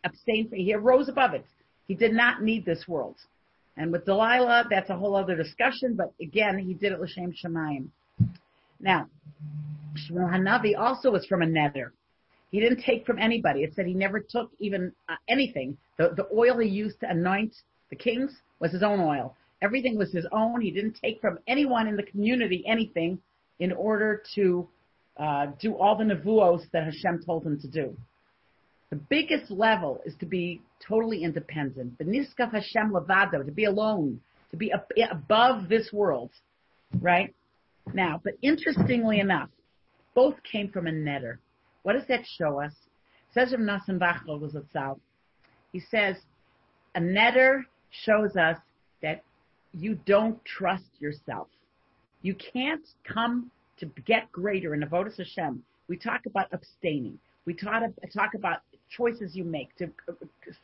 [0.04, 0.50] abstained.
[0.52, 1.46] He arose above it.
[1.88, 3.16] He did not need this world.
[3.76, 5.94] And with Delilah, that's a whole other discussion.
[5.94, 7.88] But again, he did it l'shem shemayim.
[8.80, 9.08] Now,
[9.96, 11.90] Shmuel Hanavi also was from a neder.
[12.50, 13.62] He didn't take from anybody.
[13.62, 15.76] It said he never took even uh, anything.
[15.98, 17.54] The, the oil he used to anoint
[17.90, 19.36] the kings was his own oil.
[19.62, 20.60] Everything was his own.
[20.60, 23.18] He didn't take from anyone in the community anything
[23.58, 24.66] in order to
[25.18, 27.96] uh, do all the nevuos that Hashem told him to do.
[28.88, 31.98] The biggest level is to be totally independent.
[31.98, 34.20] The niskaf Hashem levado, to be alone,
[34.50, 34.72] to be
[35.10, 36.30] above this world,
[37.00, 37.32] right?
[37.92, 39.48] Now, but interestingly enough,
[40.14, 41.38] both came from a neder.
[41.82, 42.72] What does that show us?
[43.32, 44.98] Says Rav Nassim was a south.
[45.72, 46.16] He says
[46.94, 48.56] a neder shows us
[49.02, 49.22] that
[49.72, 51.48] you don't trust yourself.
[52.22, 55.62] You can't come to get greater in Avodah Hashem.
[55.88, 57.18] We talk about abstaining.
[57.46, 58.58] We talk, talk about
[58.90, 59.88] choices you make to,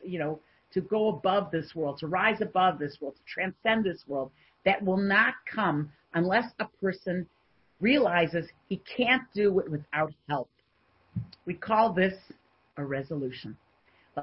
[0.04, 0.40] you know,
[0.72, 4.30] to go above this world, to rise above this world, to transcend this world.
[4.64, 7.26] That will not come unless a person
[7.80, 10.48] realizes he can't do it without help.
[11.44, 12.14] We call this
[12.78, 13.56] a resolution.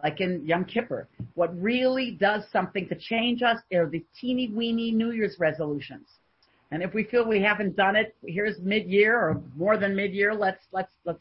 [0.03, 4.91] Like in Yom Kippur, what really does something to change us are the teeny weeny
[4.91, 6.07] New Year's resolutions.
[6.71, 10.65] And if we feel we haven't done it, here's mid-year or more than mid-year, let's,
[10.71, 11.19] let's, let's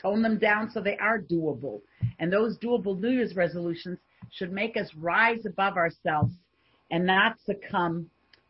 [0.00, 1.80] tone them down so they are doable.
[2.20, 3.98] And those doable New Year's resolutions
[4.30, 6.32] should make us rise above ourselves
[6.92, 8.08] and not succumb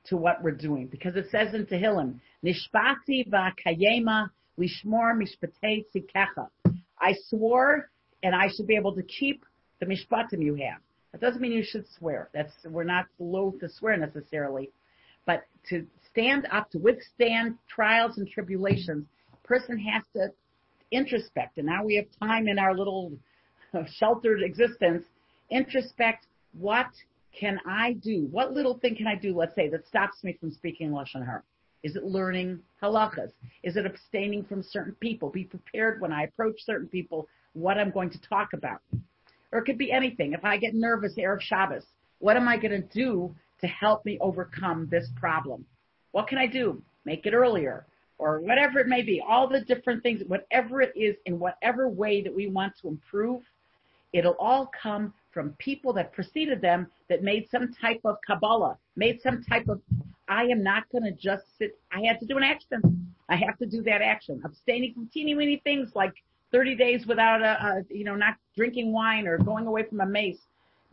[0.09, 0.87] to what we're doing.
[0.87, 6.49] Because it says in Tehillim, Nishpati v'kayema lishmor mishpatei tzikecha.
[7.01, 7.91] I swore
[8.23, 9.45] and I should be able to keep
[9.81, 10.81] the mishpatim you have.
[11.13, 12.29] That doesn't mean you should swear.
[12.35, 14.71] That's, we're not loath to swear necessarily.
[15.25, 19.07] But to stand up, to withstand trials and tribulations,
[19.45, 20.29] person has to
[20.93, 21.57] introspect.
[21.57, 23.13] And now we have time in our little
[23.99, 25.05] sheltered existence.
[25.53, 26.27] Introspect,
[26.59, 26.89] what
[27.39, 28.29] can I do?
[28.31, 31.43] What little thing can I do, let's say, that stops me from speaking Lashon Hara?
[31.83, 33.31] Is it learning halachas?
[33.63, 35.31] Is it abstaining from certain people?
[35.31, 38.81] Be prepared when I approach certain people what I'm going to talk about.
[39.53, 40.33] Or it could be anything.
[40.33, 41.85] If I get nervous Erev Shabbos,
[42.19, 45.65] what am I going to do to help me overcome this problem?
[46.13, 46.83] What can I do?
[47.05, 47.87] Make it earlier
[48.19, 49.23] or whatever it may be.
[49.27, 53.43] All the different things, whatever it is, in whatever way that we want to improve,
[54.13, 59.21] it'll all come from people that preceded them that made some type of Kabbalah, made
[59.21, 59.83] some type of,
[60.29, 63.13] I am not going to just sit, I have to do an action.
[63.29, 64.41] I have to do that action.
[64.47, 66.15] Abstaining from teeny weeny things like
[66.53, 70.07] 30 days without a, a, you know, not drinking wine or going away from a
[70.07, 70.41] mace,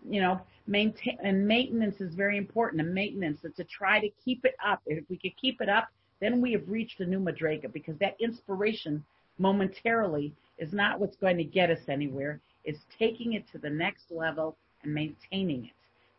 [0.10, 2.82] you know, maintain, and maintenance is very important.
[2.82, 4.82] And maintenance is to try to keep it up.
[4.86, 5.88] If we could keep it up,
[6.20, 9.06] then we have reached a new madrega because that inspiration
[9.38, 12.42] momentarily is not what's going to get us anywhere.
[12.66, 15.72] It's taking it to the next level and maintaining it.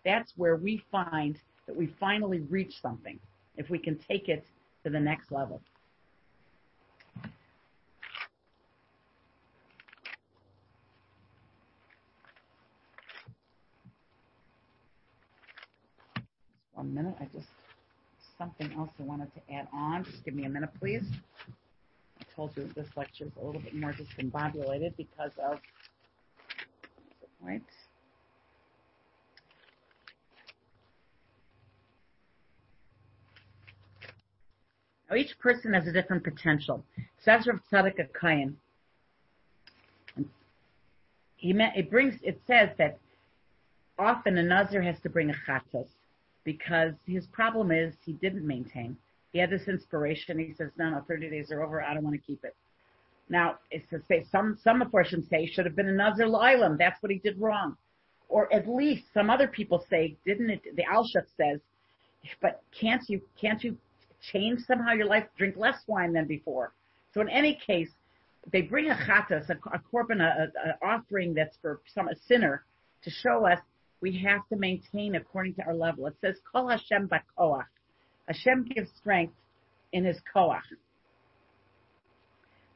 [0.05, 3.19] That's where we find that we finally reach something
[3.57, 4.45] if we can take it
[4.85, 5.61] to the next level.
[16.75, 17.49] One minute, I just
[18.37, 20.05] something else I wanted to add on.
[20.05, 21.05] Just give me a minute, please.
[22.21, 25.61] I told you this lecture is a little bit more discombobulated because of
[27.41, 27.63] right.
[35.04, 36.85] Now each person has a different potential.
[37.25, 38.55] Says Rav Tzadok HaKohen.
[41.39, 42.99] It brings, it says that
[43.99, 45.89] often a Nazir has to bring a chatos
[46.45, 48.97] because his problem is he didn't maintain.
[49.33, 50.39] He had this inspiration.
[50.39, 51.83] He says, no, no, 30 days are over.
[51.83, 52.55] I don't want to keep it.
[53.29, 56.79] Now, it's to say some, some portions say he should have been another Lilam.
[56.79, 57.77] That's what he did wrong.
[58.29, 61.61] Or at least some other people say, didn't it, the Alshaf says,
[62.41, 63.77] but can't you, can't you
[64.33, 66.73] change somehow your life, drink less wine than before?
[67.13, 67.91] So in any case,
[68.53, 70.53] they bring a chatas, a, a korban, an
[70.83, 72.65] offering that's for some, a sinner
[73.03, 73.59] to show us
[74.01, 76.07] we have to maintain according to our level.
[76.07, 77.65] It says, Kol Hashem bakoach.
[78.29, 79.35] Hashem gives strength
[79.93, 80.61] in his koach.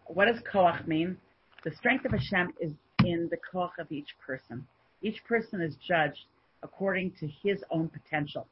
[0.06, 1.18] What does koach mean?
[1.64, 2.72] The strength of Hashem is
[3.04, 4.66] in the koach of each person.
[5.02, 6.24] Each person is judged
[6.62, 8.46] according to his own potential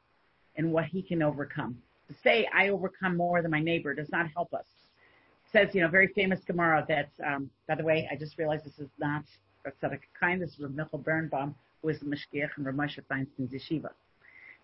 [0.55, 1.81] and what he can overcome.
[2.23, 4.65] Say I overcome more than my neighbor does not help us.
[5.45, 8.65] It says, you know, very famous Gemara that, um, by the way, I just realized
[8.65, 9.23] this is not
[9.65, 13.51] Tzadok Kind, this is Rav Michal Birnbaum, who is the Mashgiach and Rav Moshe Feinstein's
[13.51, 13.89] yeshiva.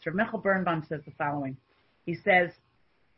[0.02, 1.58] So Rav Michal Birnbaum says the following.
[2.06, 2.52] He says,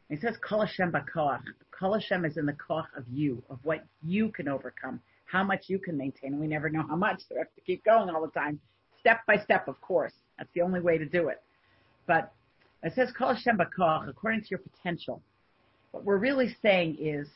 [0.10, 1.42] he says, Kol Hashem b'koach.
[1.72, 5.66] Kol Hashem is in the koach of you, of what you can overcome, how much
[5.68, 6.34] you can maintain.
[6.34, 8.60] And we never know how much, so we have to keep going all the time.
[9.00, 10.14] Step by step, of course.
[10.38, 11.42] That's the only way to do it.
[12.08, 12.34] But
[12.86, 15.22] it says, Kol Hashem b'koach, according to your potential.
[15.92, 17.28] What we're really saying is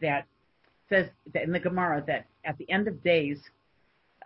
[0.00, 0.26] that,
[0.88, 3.38] says that in the Gemara that at the end of days,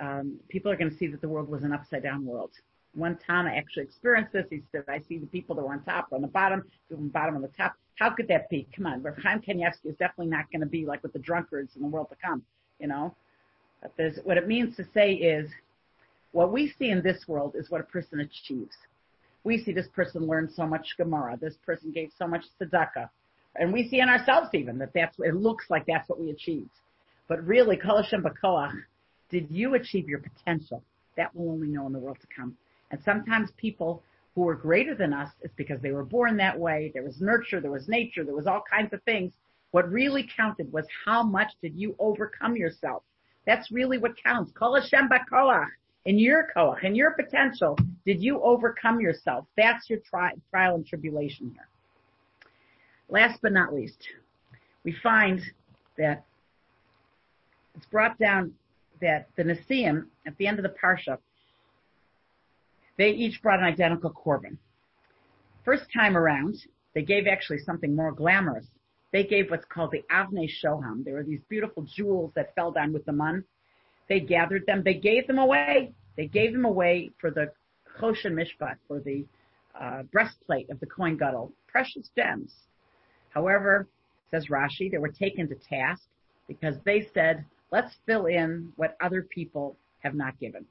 [0.00, 2.50] um, people are going to see that the world was an upside down world.
[2.94, 4.46] One time I actually experienced this.
[4.50, 7.08] He said, I see the people that were on top, on the bottom, people on
[7.08, 7.74] the bottom, on the top.
[7.96, 8.66] How could that be?
[8.74, 9.02] Come on.
[9.02, 11.88] Rav Chaim Kanievsky is definitely not going to be like with the drunkards in the
[11.88, 12.42] world to come,
[12.78, 13.14] you know?
[13.96, 15.50] There's, what it means to say is,
[16.32, 18.76] what we see in this world is what a person achieves.
[19.46, 23.08] We see this person learned so much Gemara, this person gave so much tzedakah,
[23.54, 26.80] and we see in ourselves even that that's it looks like that's what we achieved.
[27.28, 28.72] But really, Kol Hashem B'Koach,
[29.30, 30.82] did you achieve your potential?
[31.16, 32.56] That we'll only know in the world to come.
[32.90, 34.02] And sometimes people
[34.34, 36.90] who are greater than us, it's because they were born that way.
[36.92, 39.32] There was nurture, there was nature, there was all kinds of things.
[39.70, 43.04] What really counted was how much did you overcome yourself?
[43.46, 44.50] That's really what counts.
[44.58, 45.68] Kol Hashem B'Koach.
[46.06, 49.44] In your koach, in your potential, did you overcome yourself?
[49.56, 51.68] That's your tri- trial and tribulation here.
[53.08, 53.98] Last but not least,
[54.84, 55.42] we find
[55.98, 56.24] that
[57.74, 58.52] it's brought down
[59.00, 61.18] that the Nasiim, at the end of the Parsha,
[62.96, 64.56] they each brought an identical korban.
[65.64, 66.54] First time around,
[66.94, 68.66] they gave actually something more glamorous.
[69.12, 71.04] They gave what's called the Avnei Shoham.
[71.04, 73.44] There were these beautiful jewels that fell down with the mun.
[74.08, 74.82] They gathered them.
[74.84, 75.92] They gave them away.
[76.16, 77.52] They gave them away for the
[78.00, 79.24] Choshen Mishpat, for the
[79.78, 81.52] uh, breastplate of the Kohen Gadol.
[81.66, 82.52] Precious gems.
[83.30, 83.86] However,
[84.30, 86.02] says Rashi, they were taken to task
[86.48, 90.64] because they said, let's fill in what other people have not given.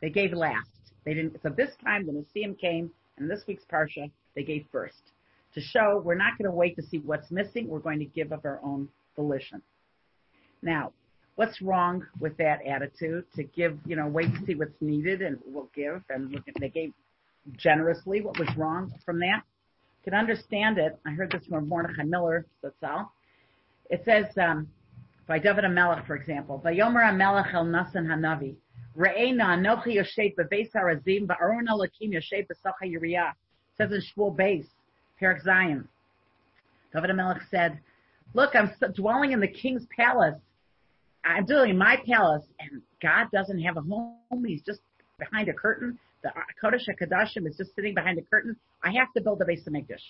[0.00, 0.68] They gave last.
[1.04, 1.40] They didn't.
[1.42, 5.12] So this time the Nasiim came, and this week's parsha they gave first
[5.54, 7.66] to show we're not going to wait to see what's missing.
[7.66, 9.62] We're going to give of our own volition.
[10.62, 10.92] Now,
[11.36, 13.78] what's wrong with that attitude to give?
[13.86, 16.02] You know, wait to see what's needed and we'll give.
[16.10, 16.92] And look, they gave
[17.56, 18.20] generously.
[18.20, 19.42] What was wrong from that?
[20.04, 20.98] Can understand it.
[21.06, 22.46] I heard this from Mordechai Miller.
[22.62, 23.12] That's all.
[23.90, 24.68] It says um,
[25.26, 28.54] by David HaMelech, for example, Vayomer HaMelech El Nasan Hanavi,
[28.96, 33.32] Re'ena Anochi Yoshet Bebeis HaRazim, Va'aron Elokim Yoshet B'Sacha Yiriyah.
[33.76, 34.66] says in Shmuel Beis,
[35.18, 35.84] Perak Zayin.
[36.94, 37.80] David HaMelech said,
[38.32, 40.38] look, I'm dwelling in the king's palace.
[41.26, 44.44] I'm in my palace, and God doesn't have a home.
[44.44, 44.80] He's just
[45.18, 45.98] behind a curtain.
[46.22, 46.30] The
[46.62, 48.56] Kodesh HaKadoshim is just sitting behind a curtain.
[48.82, 50.02] I have to build a Beis Mikdash.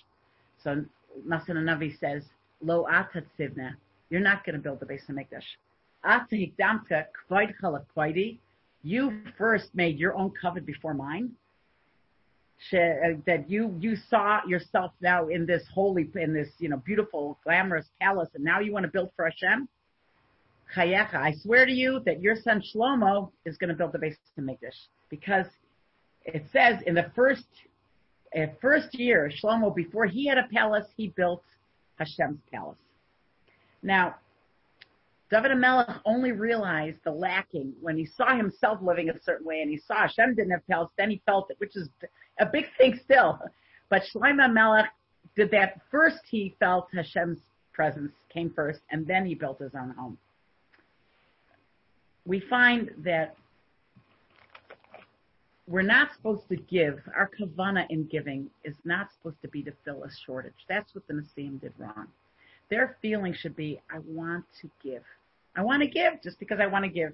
[0.63, 0.85] So
[1.27, 2.23] Nasan Hanavi says,
[2.61, 3.75] Lo atatzivna.
[4.11, 5.43] You're not going to build the Beis Hamikdash.
[8.83, 11.33] You first made your own covenant before mine.
[12.73, 17.39] Uh, that you you saw yourself now in this holy in this you know beautiful
[17.45, 19.69] glamorous palace, and now you want to build for Hashem.
[20.75, 24.17] Chayecha, I swear to you that your son Shlomo is going to build the Beis
[24.39, 25.47] Hamikdash because
[26.25, 27.45] it says in the first
[28.37, 31.43] uh, first year Shlomo before he had a palace, he built
[31.99, 32.79] Hashem's palace.
[33.83, 34.17] Now,
[35.31, 39.71] David HaMelech only realized the lacking when he saw himself living a certain way and
[39.71, 41.89] he saw Hashem didn't have palace, then he felt it, which is
[42.39, 43.39] a big thing still.
[43.89, 44.89] But Shlomo HaMelech
[45.37, 47.41] did that first he felt Hashem's
[47.73, 50.19] presence came first and then he built his own home.
[52.27, 53.37] We find that
[55.69, 57.01] we're not supposed to give.
[57.17, 60.55] Our kavana in giving is not supposed to be to fill a shortage.
[60.69, 62.09] That's what the Nasiim did wrong.
[62.69, 65.03] Their feeling should be, I want to give.
[65.57, 67.13] I want to give just because I want to give.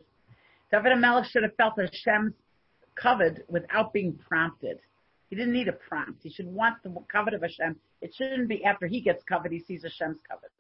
[0.71, 2.33] David HaMelech should have felt Hashem's
[3.01, 4.79] kavod without being prompted.
[5.29, 6.23] He didn't need a prompt.
[6.23, 7.77] He should want the kavod of Hashem.
[8.01, 10.51] It shouldn't be after he gets kavod, he sees Hashem's kavod.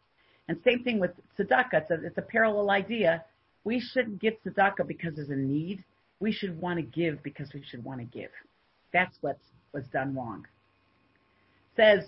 [0.48, 1.72] And same thing with tzedakah.
[1.72, 3.24] It's a, it's a parallel idea.
[3.64, 5.84] We shouldn't give tzedakah because there's a need.
[6.20, 8.30] We should want to give because we should want to give.
[8.92, 9.38] That's what
[9.72, 10.46] was done wrong.
[11.76, 12.04] Says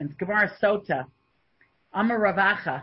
[0.00, 1.06] in Gemara Sota,
[1.92, 2.82] Amar Ravacha,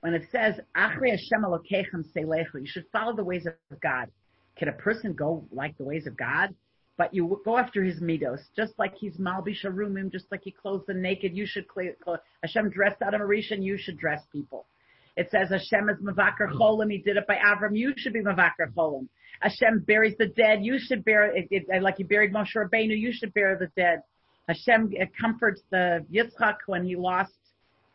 [0.00, 4.10] when it says, Achri Hashem Elokechem Selechu, you should follow the ways of God.
[4.56, 6.54] Can a person go like the ways of God?
[6.96, 10.84] But you go after his midos, just like he's Malbi Sharumim, just like he clothes
[10.86, 14.64] the naked, you should clothe, Hashem dressed out of and you should dress people.
[15.16, 18.72] It says Hashem is Mavakar Cholim, he did it by Avram, you should be Mavakar
[18.76, 19.08] Cholim.
[19.40, 23.12] Hashem buries the dead, you should bury, it, it, like he buried Moshe Rabbeinu, you
[23.12, 24.02] should bury the dead.
[24.48, 27.32] Hashem uh, comforts the Yitzchak when he lost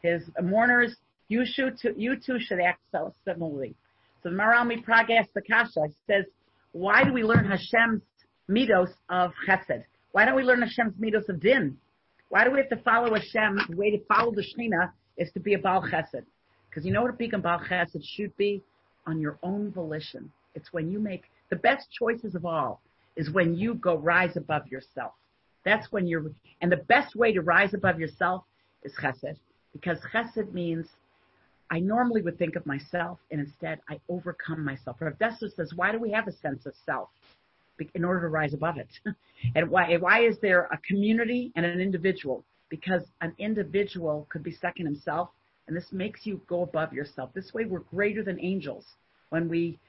[0.03, 0.95] his mourners.
[1.29, 3.75] You, should, you too should act so similarly.
[4.21, 6.25] So the Maharal MiPraag asks the Kasha, says,
[6.73, 8.01] why do we learn Hashem's
[8.49, 9.83] midos of chesed?
[10.11, 11.77] Why don't we learn Hashem's midos of din?
[12.29, 13.59] Why do we have to follow Hashem?
[13.69, 16.23] The way to follow the Shekhinah is to be a Baal Chesed.
[16.71, 18.63] Because you know what a beacon Baal Chesed should be?
[19.05, 20.31] On your own volition.
[20.55, 22.79] It's when you make the best choices of all
[23.17, 25.11] is when you go rise above yourself.
[25.65, 28.43] That's when you're, and the best way to rise above yourself
[28.83, 29.37] is chesed,
[29.73, 30.87] because chesed means
[31.69, 34.97] I normally would think of myself, and instead I overcome myself.
[34.99, 37.09] Rav Dessler says, why do we have a sense of self?
[37.95, 38.89] In order to rise above it.
[39.55, 42.43] and why, why is there a community and an individual?
[42.69, 45.29] Because an individual could be second himself,
[45.67, 47.31] and this makes you go above yourself.
[47.33, 48.85] This way we're greater than angels.
[49.29, 49.79] When we,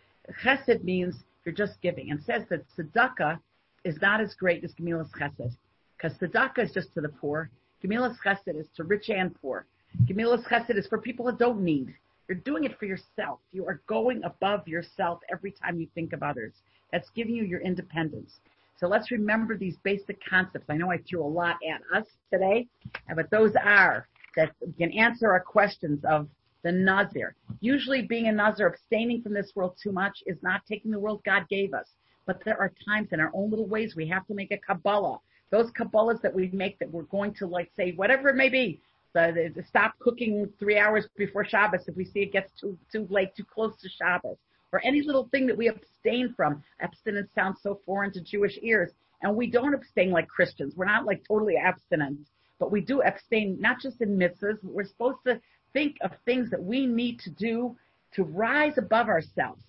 [0.45, 3.39] chesed means you're just giving, and says that tzedakah
[3.85, 5.57] is not as great as gemilas chesed.
[5.97, 7.51] Because tzedakah is just to the poor.
[7.83, 9.67] Gemilas chesed is to rich and poor.
[10.05, 11.95] Gemilas chesed is for people that don't need.
[12.29, 13.41] You're doing it for yourself.
[13.51, 16.53] You are going above yourself every time you think of others.
[16.93, 18.35] That's giving you your independence.
[18.79, 20.67] So let's remember these basic concepts.
[20.69, 22.67] I know I threw a lot at us today,
[23.15, 26.29] but those are that can answer our questions of
[26.63, 27.35] the Nazir.
[27.61, 31.23] Usually being a Nazir, abstaining from this world too much is not taking the world
[31.25, 31.89] God gave us.
[32.27, 35.19] But there are times in our own little ways we have to make a Kabbalah.
[35.51, 38.81] Those Kabbalahs that we make that we're going to like say, whatever it may be,
[39.13, 43.07] the, the, stop cooking three hours before Shabbos if we see it gets too, too
[43.11, 44.39] late, too close to Shabbos
[44.73, 46.63] or any little thing that we abstain from.
[46.81, 48.91] Abstinence sounds so foreign to Jewish ears.
[49.21, 50.75] And we don't abstain like Christians.
[50.77, 52.19] We're not like totally abstinent,
[52.63, 54.57] but we do abstain not just in mitzvahs.
[54.63, 55.41] but We're supposed to
[55.73, 57.77] think of things that we need to do
[58.15, 59.61] to rise above ourselves,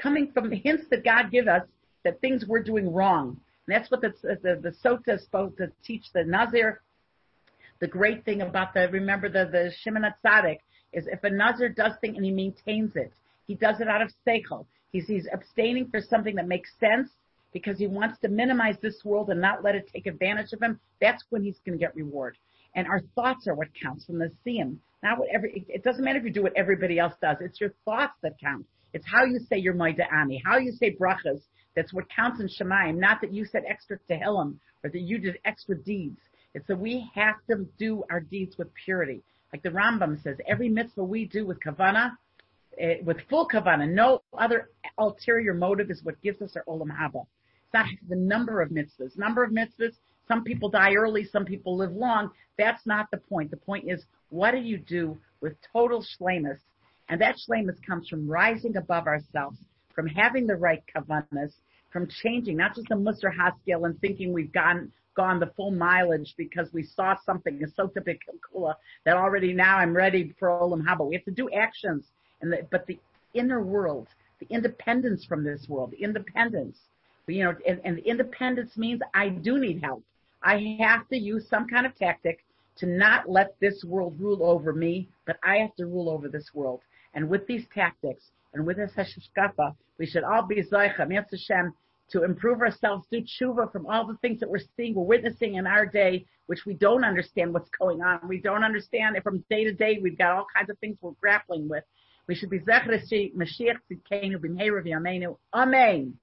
[0.00, 1.60] coming from the hints that God give us
[2.04, 3.38] that things we're doing wrong.
[3.66, 6.80] And that's what the, the, the Sota is supposed to teach the Nazir.
[7.80, 10.60] The great thing about the, remember the, the Shimon Tzadik
[10.94, 13.12] is if a Nazir does thing and he maintains it,
[13.46, 14.64] he does it out of seichel.
[14.90, 17.10] He's, he's abstaining for something that makes sense
[17.52, 20.78] because he wants to minimize this world and not let it take advantage of him.
[21.00, 22.36] That's when he's going to get reward.
[22.74, 24.76] And our thoughts are what counts from the siyum.
[25.02, 27.36] Not what every, it doesn't matter if you do what everybody else does.
[27.40, 28.66] It's your thoughts that count.
[28.92, 31.40] It's how you say your Ani, how you say brachas.
[31.76, 32.96] That's what counts in Shamayim.
[32.98, 36.18] Not that you said extra tehillim or that you did extra deeds.
[36.54, 39.22] It's that we have to do our deeds with purity.
[39.52, 42.12] Like the Rambam says, every mitzvah we do with kavana,
[42.82, 47.26] uh, with full kavana, no other ulterior motive is what gives us our olam haba.
[47.74, 49.16] Not the number of mitzvahs.
[49.16, 49.94] Number of mitzvahs.
[50.26, 51.24] Some people die early.
[51.24, 52.30] Some people live long.
[52.56, 53.50] That's not the point.
[53.50, 56.58] The point is, what do you do with total shlemus?
[57.08, 59.58] And that shlemus comes from rising above ourselves,
[59.94, 61.52] from having the right kavanas,
[61.90, 66.32] from changing, not just the Musar Haskel and thinking we've gone gone the full mileage
[66.36, 68.72] because we saw something is so typical
[69.04, 71.08] that already now I'm ready for Olam Haba.
[71.08, 72.04] We have to do actions
[72.40, 73.00] and the, but the
[73.34, 74.06] inner world,
[74.38, 76.78] the independence from this world, the independence,
[77.34, 80.02] you know, and, and independence means I do need help.
[80.42, 82.44] I have to use some kind of tactic
[82.78, 86.50] to not let this world rule over me, but I have to rule over this
[86.54, 86.80] world.
[87.14, 88.22] And with these tactics
[88.54, 91.74] and with this hashkafa, we should all be zaycha, Hashem,
[92.10, 95.66] to improve ourselves, do tshuva from all the things that we're seeing, we're witnessing in
[95.66, 98.20] our day, which we don't understand what's going on.
[98.26, 99.98] We don't understand it from day to day.
[100.00, 101.84] We've got all kinds of things we're grappling with.
[102.26, 102.88] We should be Zechar
[103.34, 105.36] Mashiach Tzidkenu B'mheira V'yameinu.
[105.52, 106.18] Amen.